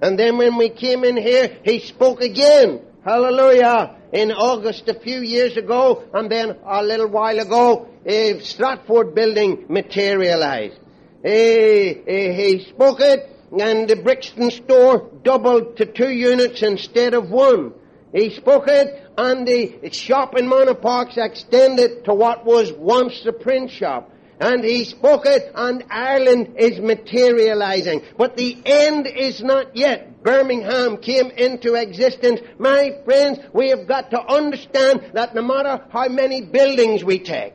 And 0.00 0.18
then 0.18 0.38
when 0.38 0.56
we 0.56 0.70
came 0.70 1.04
in 1.04 1.16
here, 1.16 1.58
He 1.64 1.78
spoke 1.80 2.20
again. 2.20 2.80
Hallelujah. 3.04 3.96
In 4.12 4.32
August 4.32 4.88
a 4.88 4.94
few 4.94 5.20
years 5.20 5.56
ago, 5.56 6.04
and 6.12 6.30
then 6.30 6.56
a 6.66 6.82
little 6.82 7.08
while 7.08 7.38
ago, 7.38 7.88
a 8.04 8.40
Stratford 8.40 9.14
building 9.14 9.66
materialized. 9.68 10.78
He, 11.24 12.02
he 12.06 12.66
spoke 12.68 13.00
it, 13.00 13.28
and 13.58 13.88
the 13.88 13.96
Brixton 13.96 14.50
store 14.50 15.10
doubled 15.22 15.76
to 15.76 15.86
two 15.86 16.10
units 16.10 16.62
instead 16.62 17.14
of 17.14 17.30
one. 17.30 17.72
He 18.12 18.30
spoke 18.30 18.68
it, 18.68 19.10
and 19.16 19.46
the 19.46 19.90
shop 19.92 20.36
in 20.36 20.48
Manor 20.48 20.74
Parks 20.74 21.16
extended 21.16 22.04
to 22.04 22.14
what 22.14 22.44
was 22.44 22.72
once 22.72 23.22
the 23.22 23.32
print 23.32 23.70
shop. 23.70 24.10
And 24.42 24.64
he 24.64 24.82
spoke 24.82 25.24
it, 25.24 25.52
and 25.54 25.84
Ireland 25.88 26.56
is 26.58 26.80
materializing. 26.80 28.02
But 28.18 28.36
the 28.36 28.60
end 28.66 29.06
is 29.06 29.40
not 29.40 29.76
yet. 29.76 30.24
Birmingham 30.24 30.96
came 30.96 31.30
into 31.30 31.74
existence. 31.74 32.40
My 32.58 32.90
friends, 33.04 33.38
we 33.52 33.68
have 33.68 33.86
got 33.86 34.10
to 34.10 34.20
understand 34.20 35.12
that 35.14 35.36
no 35.36 35.42
matter 35.42 35.84
how 35.90 36.08
many 36.08 36.40
buildings 36.40 37.04
we 37.04 37.20
take, 37.20 37.54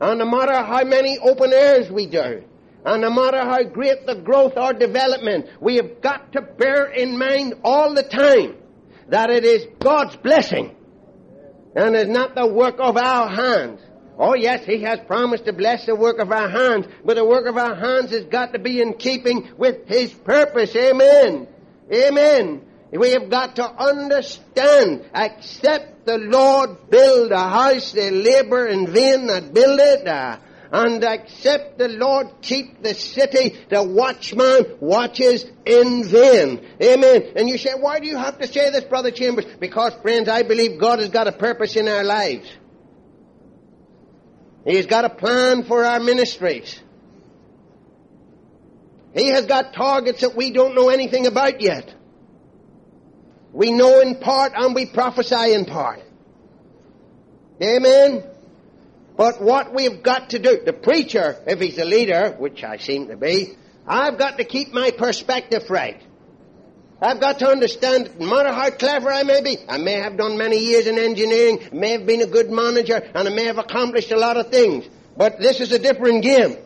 and 0.00 0.20
no 0.20 0.24
matter 0.24 0.54
how 0.54 0.84
many 0.84 1.18
open 1.18 1.52
airs 1.52 1.90
we 1.90 2.06
do, 2.06 2.44
and 2.84 3.02
no 3.02 3.10
matter 3.10 3.40
how 3.40 3.64
great 3.64 4.06
the 4.06 4.14
growth 4.14 4.52
or 4.56 4.72
development, 4.72 5.46
we 5.60 5.76
have 5.78 6.00
got 6.00 6.32
to 6.34 6.42
bear 6.42 6.92
in 6.92 7.18
mind 7.18 7.54
all 7.64 7.92
the 7.92 8.04
time 8.04 8.54
that 9.08 9.30
it 9.30 9.44
is 9.44 9.66
God's 9.80 10.14
blessing 10.14 10.76
and 11.74 11.96
is 11.96 12.08
not 12.08 12.36
the 12.36 12.46
work 12.46 12.76
of 12.78 12.96
our 12.96 13.28
hands. 13.28 13.80
Oh 14.22 14.34
yes, 14.34 14.66
He 14.66 14.82
has 14.82 15.00
promised 15.00 15.46
to 15.46 15.54
bless 15.54 15.86
the 15.86 15.96
work 15.96 16.18
of 16.18 16.30
our 16.30 16.48
hands, 16.48 16.86
but 17.02 17.16
the 17.16 17.24
work 17.24 17.46
of 17.46 17.56
our 17.56 17.74
hands 17.74 18.10
has 18.10 18.24
got 18.26 18.52
to 18.52 18.58
be 18.58 18.82
in 18.82 18.92
keeping 18.92 19.48
with 19.56 19.88
His 19.88 20.12
purpose. 20.12 20.76
Amen. 20.76 21.48
Amen. 21.90 22.60
We 22.92 23.12
have 23.12 23.30
got 23.30 23.56
to 23.56 23.64
understand, 23.64 25.06
accept 25.14 26.04
the 26.04 26.18
Lord 26.18 26.90
build 26.90 27.32
a 27.32 27.48
house, 27.48 27.92
they 27.92 28.10
labor 28.10 28.66
in 28.66 28.92
vain 28.92 29.26
that 29.28 29.54
build 29.54 29.80
it. 29.80 30.06
Uh, 30.06 30.36
and 30.72 31.02
except 31.02 31.78
the 31.78 31.88
Lord 31.88 32.28
keep 32.42 32.82
the 32.82 32.94
city, 32.94 33.56
the 33.70 33.82
watchman 33.82 34.76
watches 34.80 35.44
in 35.64 36.04
vain. 36.04 36.64
Amen. 36.80 37.32
And 37.36 37.48
you 37.48 37.58
say, 37.58 37.72
why 37.74 37.98
do 38.00 38.06
you 38.06 38.16
have 38.16 38.38
to 38.38 38.46
say 38.46 38.70
this, 38.70 38.84
Brother 38.84 39.10
Chambers? 39.10 39.46
Because, 39.58 39.94
friends, 39.94 40.28
I 40.28 40.42
believe 40.42 40.78
God 40.78 41.00
has 41.00 41.08
got 41.08 41.26
a 41.26 41.32
purpose 41.32 41.74
in 41.74 41.88
our 41.88 42.04
lives. 42.04 42.46
He's 44.64 44.86
got 44.86 45.04
a 45.04 45.10
plan 45.10 45.64
for 45.64 45.84
our 45.84 46.00
ministries. 46.00 46.80
He 49.14 49.28
has 49.28 49.46
got 49.46 49.72
targets 49.72 50.20
that 50.20 50.36
we 50.36 50.50
don't 50.50 50.74
know 50.74 50.88
anything 50.88 51.26
about 51.26 51.60
yet. 51.60 51.92
We 53.52 53.72
know 53.72 54.00
in 54.00 54.16
part 54.16 54.52
and 54.54 54.74
we 54.74 54.86
prophesy 54.86 55.54
in 55.54 55.64
part. 55.64 56.00
Amen. 57.62 58.24
But 59.16 59.42
what 59.42 59.74
we've 59.74 60.02
got 60.02 60.30
to 60.30 60.38
do, 60.38 60.60
the 60.64 60.72
preacher, 60.72 61.36
if 61.46 61.60
he's 61.60 61.78
a 61.78 61.84
leader, 61.84 62.34
which 62.38 62.62
I 62.62 62.76
seem 62.76 63.08
to 63.08 63.16
be, 63.16 63.56
I've 63.86 64.18
got 64.18 64.38
to 64.38 64.44
keep 64.44 64.72
my 64.72 64.92
perspective 64.92 65.68
right. 65.68 66.00
I've 67.02 67.20
got 67.20 67.38
to 67.38 67.48
understand, 67.48 68.18
no 68.18 68.26
matter 68.26 68.52
how 68.52 68.70
clever 68.70 69.10
I 69.10 69.22
may 69.22 69.40
be, 69.40 69.56
I 69.68 69.78
may 69.78 69.94
have 69.94 70.18
done 70.18 70.36
many 70.36 70.58
years 70.58 70.86
in 70.86 70.98
engineering, 70.98 71.60
may 71.72 71.92
have 71.92 72.04
been 72.04 72.20
a 72.20 72.26
good 72.26 72.50
manager, 72.50 72.96
and 72.96 73.26
I 73.26 73.30
may 73.30 73.44
have 73.44 73.56
accomplished 73.56 74.12
a 74.12 74.18
lot 74.18 74.36
of 74.36 74.50
things. 74.50 74.86
But 75.16 75.38
this 75.40 75.60
is 75.60 75.72
a 75.72 75.78
different 75.78 76.22
game. 76.22 76.58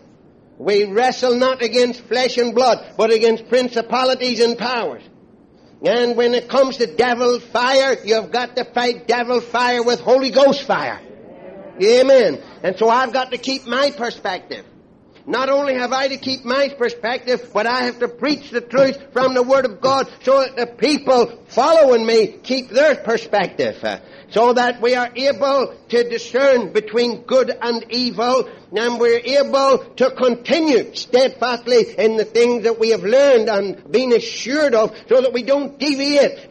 We 0.59 0.85
wrestle 0.85 1.37
not 1.37 1.63
against 1.63 2.01
flesh 2.03 2.37
and 2.37 2.55
blood, 2.55 2.95
but 2.97 3.13
against 3.13 3.49
principalities 3.49 4.41
and 4.41 4.59
powers. 4.59 5.03
And 5.85 6.17
when 6.17 6.35
it 6.35 6.49
comes 6.49 6.79
to 6.79 6.87
devil 6.87 7.39
fire, 7.39 7.97
you've 8.05 8.33
got 8.33 8.57
to 8.57 8.65
fight 8.65 9.07
devil 9.07 9.41
fire 9.41 9.83
with 9.83 10.01
Holy 10.01 10.31
Ghost 10.31 10.63
fire. 10.63 11.01
Amen. 11.83 12.43
And 12.63 12.77
so 12.77 12.89
I've 12.89 13.13
got 13.13 13.33
to 13.33 13.39
keep 13.39 13.67
my 13.67 13.91
perspective. 13.91 14.65
Not 15.27 15.49
only 15.49 15.75
have 15.75 15.93
I 15.93 16.09
to 16.09 16.19
keep 16.19 16.45
my 16.45 16.69
perspective, 16.69 17.51
but 17.55 17.67
I 17.67 17.85
have 17.85 18.01
to 18.01 18.09
preach 18.09 18.51
the 18.51 18.61
truth 18.61 19.13
from 19.13 19.33
the 19.33 19.43
Word 19.43 19.65
of 19.65 19.81
God 19.81 20.11
so 20.23 20.41
that 20.41 20.57
the 20.57 20.67
people 20.67 21.39
following 21.49 22.05
me 22.05 22.27
keep 22.43 22.69
their 22.69 22.95
perspective. 22.97 23.83
Uh, 23.83 24.01
so 24.31 24.53
that 24.53 24.83
we 24.83 24.95
are 24.97 25.11
able 25.15 25.75
to 25.89 26.09
discern 26.11 26.73
between 26.73 27.23
good 27.23 27.51
and 27.51 27.85
evil, 27.91 28.49
and 28.73 28.99
we're 28.99 29.21
able 29.21 29.79
to 29.97 30.11
continue 30.11 30.95
steadfastly 30.95 31.95
in 31.97 32.17
the 32.17 32.25
things 32.25 32.65
that 32.65 32.79
we 32.79 32.91
have 32.91 33.05
learned 33.05 33.49
and 33.49 33.91
been 33.93 34.13
assured 34.13 34.75
of, 34.75 34.95
so 35.09 35.23
that 35.23 35.33
we 35.33 35.43
don't 35.43 35.79
deviate. 35.79 36.51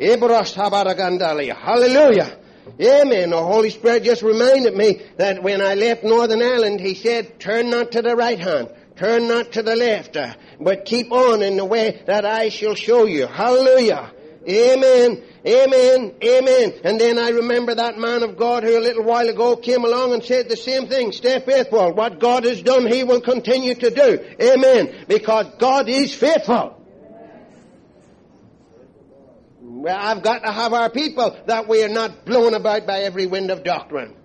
Hallelujah. 1.56 2.40
Amen. 2.80 3.30
The 3.30 3.43
Holy 3.43 3.69
Spirit 3.69 4.04
just 4.04 4.21
reminded 4.21 4.76
me 4.76 5.02
that 5.17 5.43
when 5.43 5.62
I 5.62 5.76
left 5.76 6.04
Northern 6.04 6.41
Ireland, 6.41 6.80
He 6.80 6.95
said, 6.95 7.39
turn 7.39 7.69
not 7.69 7.91
to 7.93 8.02
the 8.02 8.15
right 8.15 8.39
hand, 8.39 8.69
turn 8.95 9.28
not 9.28 9.54
to 9.54 9.63
the 9.63 9.76
left, 9.76 10.17
uh, 10.17 10.34
but 10.60 10.86
keep 10.86 11.12
on 11.12 11.43
in 11.43 11.58
the 11.58 11.65
way 11.65 12.02
that 12.06 12.26
I 12.26 12.49
shall 12.49 12.76
show 12.76 13.06
you. 13.06 13.28
Hallelujah. 13.28 14.12
Amen. 14.47 15.23
Amen. 15.45 16.13
Amen. 16.23 16.73
And 16.84 16.99
then 16.99 17.17
I 17.17 17.30
remember 17.30 17.76
that 17.76 17.97
man 17.97 18.23
of 18.23 18.38
God 18.38 18.63
who 18.63 18.78
a 18.78 18.80
little 18.80 19.04
while 19.04 19.28
ago 19.28 19.56
came 19.56 19.84
along 19.84 20.13
and 20.13 20.23
said 20.23 20.49
the 20.49 20.58
same 20.58 20.88
thing. 20.88 21.12
Stay 21.12 21.39
faithful. 21.39 21.93
What 21.93 22.19
God 22.19 22.45
has 22.45 22.62
done, 22.62 22.88
He 22.88 23.04
will 23.04 23.21
continue 23.21 23.76
to 23.76 23.89
do. 23.89 24.26
Amen. 24.41 25.06
Because 25.08 25.47
God 25.60 25.89
is 25.89 26.13
faithful. 26.13 26.80
Well, 29.62 29.73
I've 29.91 30.24
got 30.24 30.43
to 30.43 30.52
have 30.52 30.74
our 30.74 30.89
people 30.89 31.38
that 31.48 31.67
we 31.67 31.84
are 31.84 31.89
not 31.89 32.26
blown 32.26 32.54
about 32.54 32.88
by 32.88 33.00
every 33.00 33.26
wind 33.26 33.52
of 33.52 33.63
doctrine. 33.63 34.15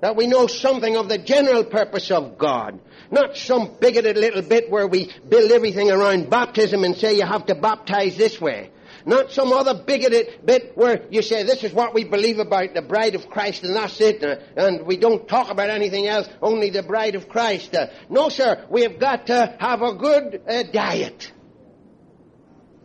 That 0.00 0.16
we 0.16 0.26
know 0.26 0.46
something 0.46 0.96
of 0.96 1.08
the 1.08 1.18
general 1.18 1.64
purpose 1.64 2.10
of 2.10 2.36
God. 2.38 2.80
Not 3.10 3.36
some 3.36 3.76
bigoted 3.80 4.16
little 4.16 4.42
bit 4.42 4.70
where 4.70 4.86
we 4.86 5.10
build 5.28 5.50
everything 5.50 5.90
around 5.90 6.30
baptism 6.30 6.84
and 6.84 6.96
say 6.96 7.16
you 7.16 7.26
have 7.26 7.46
to 7.46 7.54
baptize 7.54 8.16
this 8.16 8.40
way. 8.40 8.70
Not 9.06 9.32
some 9.32 9.52
other 9.52 9.74
bigoted 9.74 10.46
bit 10.46 10.76
where 10.76 11.06
you 11.10 11.20
say 11.20 11.42
this 11.42 11.62
is 11.62 11.72
what 11.72 11.92
we 11.92 12.04
believe 12.04 12.38
about 12.38 12.74
the 12.74 12.82
bride 12.82 13.14
of 13.14 13.28
Christ 13.28 13.62
and 13.62 13.76
that's 13.76 14.00
it, 14.00 14.24
uh, 14.24 14.36
and 14.56 14.86
we 14.86 14.96
don't 14.96 15.28
talk 15.28 15.50
about 15.50 15.68
anything 15.68 16.06
else, 16.06 16.26
only 16.40 16.70
the 16.70 16.82
bride 16.82 17.14
of 17.14 17.28
Christ. 17.28 17.74
Uh, 17.74 17.88
no, 18.08 18.30
sir, 18.30 18.64
we 18.70 18.82
have 18.82 18.98
got 18.98 19.26
to 19.26 19.56
have 19.60 19.82
a 19.82 19.94
good 19.94 20.42
uh, 20.48 20.62
diet. 20.72 21.30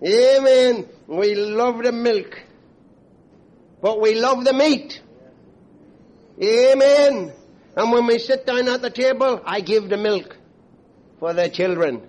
Amen. 0.06 0.90
We 1.10 1.34
love 1.34 1.82
the 1.82 1.92
milk, 1.92 2.40
but 3.82 4.00
we 4.00 4.14
love 4.14 4.46
the 4.46 4.54
meat. 4.54 5.02
Amen. 6.40 7.34
And 7.76 7.92
when 7.92 8.06
we 8.06 8.20
sit 8.20 8.46
down 8.46 8.70
at 8.70 8.84
the 8.84 8.92
table, 8.92 9.42
I 9.44 9.62
give 9.62 9.90
the 9.90 9.98
milk 9.98 10.38
for 11.20 11.34
the 11.34 11.50
children, 11.50 12.04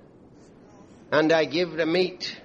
and 1.11 1.33
I 1.33 1.47
give 1.47 1.73
the 1.73 1.87
meat 1.87 2.39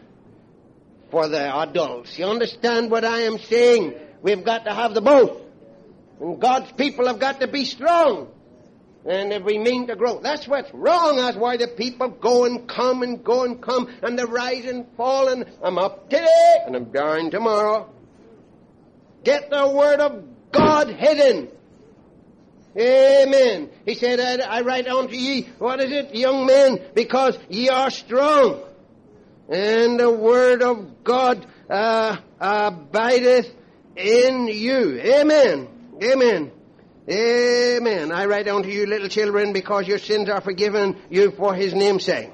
for 1.12 1.28
the 1.28 1.54
adults. 1.58 2.18
You 2.18 2.28
understand 2.28 2.89
what 2.89 3.04
I 3.04 3.24
am 3.24 3.38
saying? 3.38 3.94
We've 4.22 4.46
got 4.46 4.63
to 4.63 4.74
have 4.74 4.94
the 4.94 5.02
both. 5.02 5.41
And 6.22 6.39
God's 6.39 6.72
people 6.72 7.08
have 7.08 7.20
got 7.20 7.41
to 7.41 7.48
be 7.48 7.65
strong. 7.65 8.30
And 9.08 9.46
we 9.46 9.60
mean 9.60 9.86
to 9.88 9.96
grow, 9.96 10.20
that's 10.20 10.48
what's 10.48 10.74
wrong. 10.74 11.18
That's 11.18 11.38
why 11.38 11.58
the 11.58 11.68
people 11.68 12.10
go 12.10 12.46
and 12.46 12.68
come 12.68 13.04
and 13.04 13.24
go 13.24 13.44
and 13.44 13.62
come, 13.62 13.88
and 14.02 14.18
the 14.18 14.26
rise 14.26 14.65
and 14.65 14.88
fall, 14.98 15.28
and 15.28 15.46
I'm 15.63 15.78
up 15.78 16.10
today, 16.10 16.56
and 16.65 16.76
I'm 16.76 16.86
down 16.86 17.30
tomorrow. 17.30 17.94
Get 19.24 19.52
the 19.52 19.70
Word 19.70 20.00
of 20.00 20.24
God 20.52 20.89
hidden. 20.89 21.50
Amen. 22.78 23.70
He 23.86 23.94
said, 23.94 24.20
I, 24.20 24.58
I 24.58 24.62
write 24.62 24.88
unto 24.88 25.15
ye, 25.15 25.44
what 25.60 25.80
is 25.82 25.91
it, 25.91 26.15
young 26.15 26.46
men, 26.46 26.80
because 26.96 27.38
ye 27.48 27.70
are 27.70 27.91
strong. 27.91 28.63
And 29.48 30.00
the 30.00 30.10
Word 30.12 30.63
of 30.63 31.04
God 31.04 31.46
uh, 31.70 32.18
abideth 32.39 33.54
in 33.96 34.48
you. 34.48 35.00
Amen. 35.00 35.68
Amen. 36.04 36.52
Amen. 37.10 38.12
I 38.12 38.26
write 38.26 38.48
unto 38.48 38.70
you, 38.70 38.88
little 38.88 39.10
children, 39.10 39.54
because 39.54 39.88
your 39.88 40.00
sins 40.00 40.28
are 40.28 40.41
forgiven 40.41 40.98
you 41.10 41.32
for 41.32 41.54
his 41.54 41.74
name's 41.74 42.04
sake. 42.04 42.32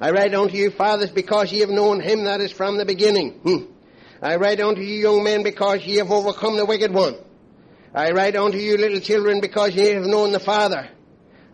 I 0.00 0.10
write 0.10 0.34
unto 0.34 0.56
you, 0.56 0.70
fathers, 0.70 1.10
because 1.10 1.52
ye 1.52 1.60
have 1.60 1.70
known 1.70 2.00
him 2.00 2.24
that 2.24 2.40
is 2.40 2.50
from 2.50 2.78
the 2.78 2.84
beginning. 2.84 3.32
Hmm. 3.42 3.72
I 4.20 4.36
write 4.36 4.60
unto 4.60 4.80
you, 4.80 5.00
young 5.00 5.22
men, 5.22 5.42
because 5.42 5.84
ye 5.86 5.96
have 5.96 6.10
overcome 6.10 6.56
the 6.56 6.66
wicked 6.66 6.92
one. 6.92 7.16
I 7.94 8.10
write 8.10 8.34
unto 8.34 8.58
you, 8.58 8.76
little 8.76 9.00
children, 9.00 9.40
because 9.40 9.74
ye 9.74 9.86
have 9.90 10.04
known 10.04 10.32
the 10.32 10.40
Father. 10.40 10.88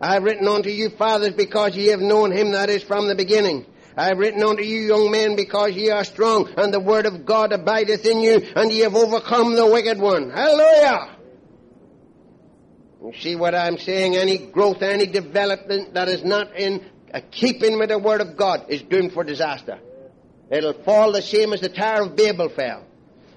I 0.01 0.15
have 0.15 0.25
written 0.25 0.49
unto 0.49 0.71
you, 0.71 0.89
fathers, 0.89 1.35
because 1.35 1.77
ye 1.77 1.89
have 1.89 2.01
known 2.01 2.33
him 2.33 2.53
that 2.53 2.71
is 2.71 2.83
from 2.83 3.09
the 3.09 3.15
beginning. 3.15 3.67
I 3.97 4.07
have 4.07 4.19
written 4.19 4.43
unto 4.43 4.63
you, 4.63 4.81
young 4.81 5.11
men, 5.11 5.37
because 5.37 5.73
ye 5.73 5.91
are 5.91 6.03
strong, 6.03 6.49
and 6.57 6.73
the 6.73 6.81
word 6.81 7.05
of 7.05 7.27
God 7.27 7.53
abideth 7.53 8.07
in 8.07 8.21
you, 8.21 8.43
and 8.57 8.73
ye 8.73 8.81
have 8.81 8.97
overcome 8.97 9.55
the 9.55 9.67
wicked 9.67 10.01
one. 10.01 10.31
Hallelujah! 10.31 11.12
You 13.05 13.13
see 13.19 13.35
what 13.35 13.55
I'm 13.55 13.79
saying? 13.79 14.17
Any 14.17 14.39
growth, 14.39 14.81
any 14.81 15.07
development 15.07 15.95
that 15.95 16.09
is 16.09 16.23
not 16.25 16.57
in 16.57 16.85
uh, 17.13 17.21
keeping 17.33 17.79
with 17.79 17.89
the 17.89 17.99
Word 17.99 18.21
of 18.21 18.37
God 18.37 18.67
is 18.69 18.83
doomed 18.83 19.13
for 19.13 19.25
disaster. 19.25 19.81
It'll 20.51 20.73
fall 20.85 21.13
the 21.13 21.23
same 21.23 21.53
as 21.53 21.61
the 21.61 21.69
Tower 21.69 22.03
of 22.03 22.17
Babel 22.17 22.49
fell. 22.49 22.85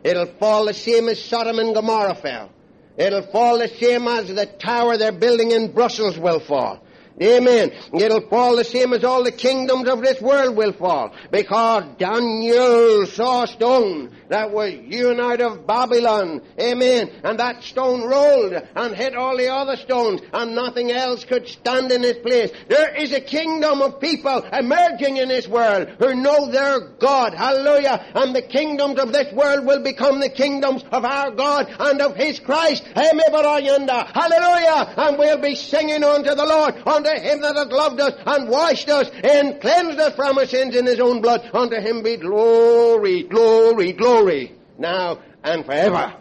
It'll 0.04 0.28
fall 0.28 0.66
the 0.66 0.74
same 0.74 1.10
as 1.10 1.24
Sodom 1.24 1.58
and 1.58 1.74
Gomorrah 1.74 2.16
fell. 2.16 2.52
It'll 2.96 3.24
fall 3.24 3.58
the 3.58 3.68
same 3.68 4.08
as 4.08 4.28
the 4.28 4.46
tower 4.46 4.98
they're 4.98 5.12
building 5.12 5.52
in 5.52 5.74
Brussels 5.74 6.18
will 6.18 6.40
fall. 6.40 6.85
Amen. 7.22 7.72
It'll 7.94 8.28
fall 8.28 8.58
the 8.58 8.66
same 8.66 8.92
as 8.92 9.06
all 9.06 9.24
the 9.24 9.32
kingdoms 9.32 9.88
of 9.88 10.02
this 10.02 10.20
world 10.20 10.58
will 10.58 10.74
fall. 10.74 11.14
Because 11.32 11.84
Daniel 11.98 13.06
saw 13.06 13.44
a 13.44 13.48
stone 13.48 14.12
that 14.28 14.52
was 14.52 14.74
hewn 14.74 15.22
out 15.22 15.40
of 15.40 15.66
Babylon. 15.66 16.42
Amen. 16.60 17.12
And 17.24 17.40
that 17.40 17.64
stone 17.64 18.04
rolled 18.04 18.54
and 18.54 18.96
hit 18.96 19.16
all 19.16 19.38
the 19.38 19.48
other 19.48 19.78
stones 19.78 20.22
and 20.34 20.56
nothing 20.56 20.92
else 20.92 21.24
could 21.24 21.48
stand 21.48 21.92
in 21.92 22.04
its 22.04 22.20
place. 22.20 22.52
There 22.68 22.94
is 22.96 23.14
a 23.14 23.22
kingdom 23.22 23.82
of 23.82 24.02
people 24.02 24.44
emerging 24.52 25.18
in 25.18 25.30
this 25.30 25.48
world 25.48 25.88
who 26.00 26.16
know 26.16 26.52
their 26.52 26.80
God. 27.00 27.34
Hallelujah. 27.34 28.12
And 28.14 28.36
the 28.36 28.42
kingdoms 28.42 29.00
of 29.00 29.14
this 29.14 29.32
world 29.34 29.66
will 29.66 29.84
become 29.84 30.20
the 30.20 30.30
kingdoms 30.30 30.84
of 30.92 31.06
our 31.06 31.32
God 31.32 31.74
and 31.80 32.02
of 32.02 32.16
His 32.16 32.40
Christ. 32.40 32.84
Amen. 32.98 33.24
Hallelujah. 33.32 34.94
And 34.98 35.18
we'll 35.18 35.42
be 35.42 35.56
singing 35.56 36.04
unto 36.04 36.36
the 36.36 36.46
Lord, 36.46 36.76
unto 36.86 37.05
him 37.14 37.42
that 37.42 37.56
hath 37.56 37.72
loved 37.72 38.00
us 38.00 38.14
and 38.26 38.50
washed 38.50 38.90
us 38.90 39.10
and 39.24 39.62
cleansed 39.62 40.00
us 40.00 40.16
from 40.16 40.38
our 40.38 40.46
sins 40.46 40.76
in 40.76 40.86
his 40.86 41.00
own 41.00 41.22
blood. 41.22 41.50
Unto 41.54 41.76
him 41.76 42.04
be 42.04 42.18
glory, 42.18 43.24
glory, 43.24 43.94
glory, 43.94 44.56
now 44.78 45.20
and 45.44 45.66
forever. 45.66 46.16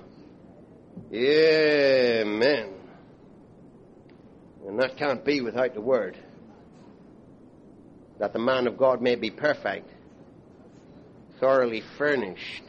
Amen. 1.13 2.71
And 4.67 4.81
that 4.81 4.97
can't 4.97 5.25
be 5.25 5.41
without 5.41 5.75
the 5.75 5.81
word. 5.81 6.17
That 8.19 8.33
the 8.33 8.39
man 8.39 8.67
of 8.67 8.77
God 8.77 9.03
may 9.03 9.15
be 9.15 9.31
perfect, 9.31 9.91
thoroughly 11.41 11.83
furnished 11.99 12.63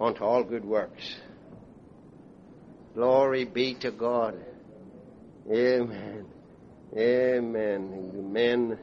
unto 0.00 0.24
all 0.24 0.42
good 0.42 0.64
works. 0.64 1.16
Glory 2.94 3.44
be 3.44 3.74
to 3.74 3.90
God. 3.90 4.34
Amen. 5.48 6.26
Amen. 6.96 8.32
Men 8.32 8.78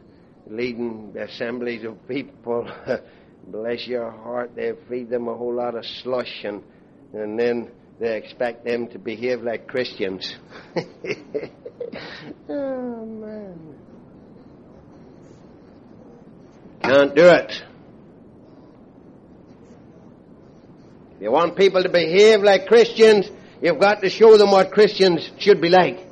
leading 0.49 1.15
assemblies 1.17 1.83
of 1.83 2.07
people, 2.07 2.69
bless 3.47 3.85
your 3.87 4.11
heart, 4.11 4.55
they 4.55 4.71
feed 4.89 5.09
them 5.09 5.27
a 5.27 5.35
whole 5.35 5.53
lot 5.53 5.75
of 5.75 5.85
slush 5.85 6.43
and, 6.43 6.63
and 7.13 7.37
then 7.37 7.69
they 7.99 8.15
expect 8.15 8.63
them 8.63 8.87
to 8.89 8.99
behave 8.99 9.41
like 9.41 9.67
Christians. 9.67 10.35
oh. 12.49 12.97
Can't 16.87 17.15
do 17.15 17.27
it. 17.27 17.51
If 21.15 21.21
you 21.21 21.31
want 21.31 21.57
people 21.57 21.83
to 21.83 21.89
behave 21.89 22.41
like 22.41 22.67
Christians, 22.67 23.29
you've 23.61 23.79
got 23.79 24.01
to 24.01 24.09
show 24.09 24.37
them 24.37 24.51
what 24.51 24.71
Christians 24.71 25.29
should 25.37 25.59
be 25.59 25.67
like. 25.67 26.06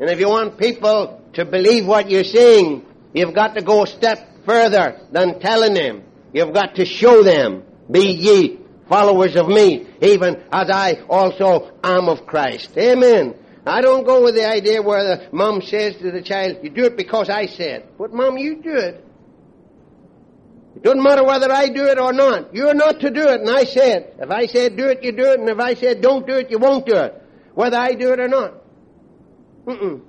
And 0.00 0.10
if 0.10 0.20
you 0.20 0.28
want 0.28 0.58
people 0.58 1.22
to 1.34 1.44
believe 1.44 1.86
what 1.86 2.10
you're 2.10 2.24
saying, 2.24 2.84
you've 3.12 3.34
got 3.34 3.54
to 3.54 3.62
go 3.62 3.82
a 3.82 3.86
step 3.86 4.44
further 4.44 5.00
than 5.10 5.40
telling 5.40 5.74
them. 5.74 6.04
You've 6.32 6.54
got 6.54 6.76
to 6.76 6.84
show 6.84 7.22
them, 7.22 7.64
be 7.90 8.12
ye 8.12 8.58
followers 8.88 9.36
of 9.36 9.48
me, 9.48 9.86
even 10.00 10.42
as 10.52 10.70
I 10.70 11.00
also 11.08 11.72
am 11.82 12.08
of 12.08 12.26
Christ. 12.26 12.76
Amen. 12.76 13.34
I 13.66 13.82
don't 13.82 14.04
go 14.04 14.24
with 14.24 14.34
the 14.34 14.48
idea 14.48 14.80
where 14.80 15.04
the 15.04 15.28
mom 15.30 15.60
says 15.60 15.96
to 15.96 16.10
the 16.10 16.22
child, 16.22 16.58
you 16.62 16.70
do 16.70 16.84
it 16.84 16.96
because 16.96 17.28
I 17.28 17.46
said. 17.46 17.86
But 17.98 18.14
mom, 18.14 18.38
you 18.38 18.62
do 18.62 18.74
it. 18.74 19.04
It 20.76 20.82
doesn't 20.82 21.02
matter 21.02 21.24
whether 21.24 21.50
I 21.52 21.68
do 21.68 21.84
it 21.86 21.98
or 21.98 22.12
not. 22.12 22.54
You're 22.54 22.74
not 22.74 23.00
to 23.00 23.10
do 23.10 23.28
it, 23.28 23.40
and 23.40 23.50
I 23.50 23.64
said. 23.64 24.14
If 24.18 24.30
I 24.30 24.46
said 24.46 24.76
do 24.76 24.86
it, 24.86 25.02
you 25.02 25.12
do 25.12 25.32
it, 25.32 25.40
and 25.40 25.48
if 25.48 25.58
I 25.58 25.74
said 25.74 26.00
don't 26.00 26.26
do 26.26 26.34
it, 26.34 26.50
you 26.50 26.58
won't 26.58 26.86
do 26.86 26.96
it. 26.96 27.20
Whether 27.54 27.76
I 27.76 27.94
do 27.94 28.12
it 28.12 28.20
or 28.20 28.28
not. 28.28 28.57
Mm-mm. 29.68 30.00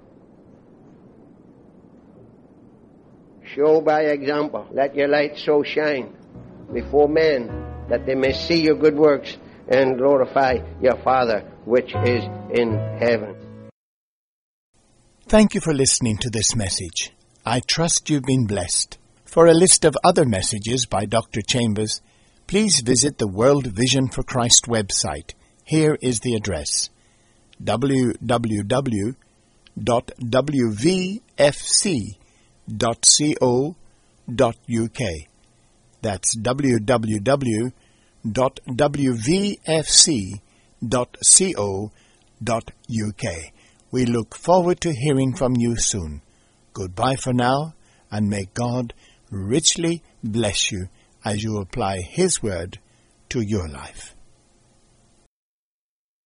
Show 3.53 3.81
by 3.81 4.03
example. 4.03 4.65
Let 4.71 4.95
your 4.95 5.09
light 5.09 5.37
so 5.37 5.63
shine 5.63 6.15
before 6.73 7.09
men 7.09 7.47
that 7.89 8.05
they 8.05 8.15
may 8.15 8.31
see 8.31 8.61
your 8.61 8.75
good 8.75 8.95
works 8.95 9.35
and 9.67 9.97
glorify 9.97 10.59
your 10.81 10.95
Father 11.03 11.41
which 11.65 11.93
is 11.93 12.23
in 12.51 12.71
heaven. 13.01 13.35
Thank 15.27 15.55
you 15.55 15.61
for 15.61 15.73
listening 15.73 16.17
to 16.19 16.29
this 16.29 16.55
message. 16.55 17.11
I 17.45 17.59
trust 17.59 18.09
you've 18.09 18.23
been 18.23 18.47
blessed. 18.47 18.97
For 19.25 19.47
a 19.47 19.53
list 19.53 19.83
of 19.83 19.97
other 20.05 20.25
messages 20.25 20.85
by 20.85 21.05
Dr. 21.05 21.41
Chambers, 21.41 22.01
please 22.47 22.79
visit 22.79 23.17
the 23.17 23.27
World 23.27 23.67
Vision 23.67 24.07
for 24.07 24.23
Christ 24.23 24.67
website. 24.67 25.33
Here 25.65 25.97
is 26.01 26.21
the 26.21 26.35
address 26.35 26.89
www 27.61 29.15
www.wvfc.co.uk. 29.77 30.59
That's 36.01 36.37
www.wvfc.co.uk. 36.37 37.13
We 43.91 44.05
look 44.05 44.35
forward 44.35 44.79
to 44.81 44.93
hearing 44.93 45.33
from 45.35 45.55
you 45.55 45.75
soon. 45.77 46.21
Goodbye 46.73 47.15
for 47.15 47.33
now, 47.33 47.73
and 48.11 48.29
may 48.29 48.45
God 48.53 48.93
richly 49.31 50.03
bless 50.23 50.71
you 50.71 50.89
as 51.25 51.43
you 51.43 51.57
apply 51.57 52.01
His 52.01 52.41
Word 52.41 52.79
to 53.29 53.41
your 53.41 53.67
life. 53.67 54.15